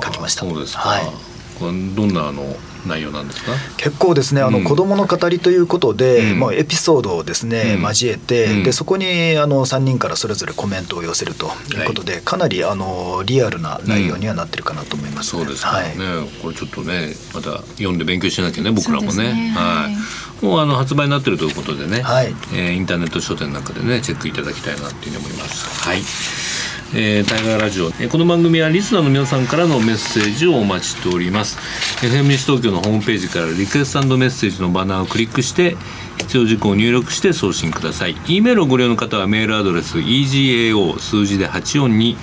[0.04, 0.46] 書きました。
[0.46, 1.12] そうですか、はい。
[1.60, 2.56] どんなあの
[2.88, 3.52] 内容なんですか？
[3.78, 4.64] 結構ですねあの、うん。
[4.64, 6.40] 子どもの語りということで、うん。
[6.40, 7.82] まあ、エピソードをですね、うん。
[7.82, 8.64] 交えて、うん。
[8.64, 15.82] でそこにあの3人からそれぞれコメントを寄せるということで、かなりあのリアルな内容にはなってるかなと思います、そうですか。
[15.82, 16.28] ね、はい。
[16.42, 18.72] これちょっとねまた読んで勉強しなきゃね。
[18.72, 19.54] 僕らもね。
[19.56, 20.46] はい。
[20.46, 22.34] もうあの発売になってるということでね、はい。
[22.54, 25.84] えーインターネット書店なんかでねチェックいただきたいなっていうふうに思います。
[25.86, 26.02] はい
[26.92, 31.60] えー、タイガーラジオ、えー、この番組はリスナーの皆さんからのメッセージをお待ちしております。
[32.04, 35.78] FM 西東京のホームページからリクエストメッセージのバナーをクリックして
[36.18, 38.16] 必要事項を入力して送信ください。
[38.28, 42.18] E メールをご利用の方はメールアドレス egao 数字で842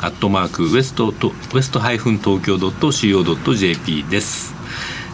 [0.00, 4.54] アットマークウエストとウエストハイフン東京ドット .co.jp です。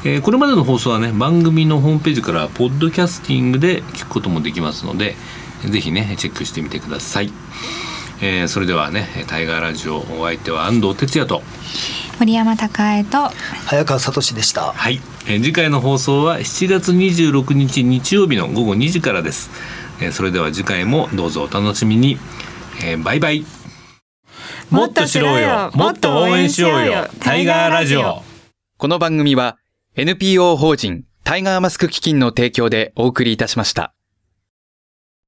[0.04, 5.16] えー、これまでの放送はね番組のホームページからポッドキャスティングで聞くこともできますので
[5.68, 7.32] ぜひねチェックしてみてください、
[8.22, 11.42] えー、それではねタイガーラジオお相手は安藤哲也と。
[12.20, 13.30] 森山孝恵と。
[13.66, 14.72] 早川聡でした。
[14.72, 19.50] はい、えー、次回の放送は7月26日日曜日の午後2時からです、
[20.00, 22.16] えー、それでは次回もどうぞお楽しみに、
[22.84, 23.44] えー、バイバイ。
[24.70, 25.72] もっと知ろうよ。
[25.74, 27.08] もっと応援しようよ。
[27.18, 28.22] タイガーラジオ。
[28.78, 29.58] この番組は
[29.96, 33.94] NPO 法人タイガーマスク基金の提供でお送りいたしました。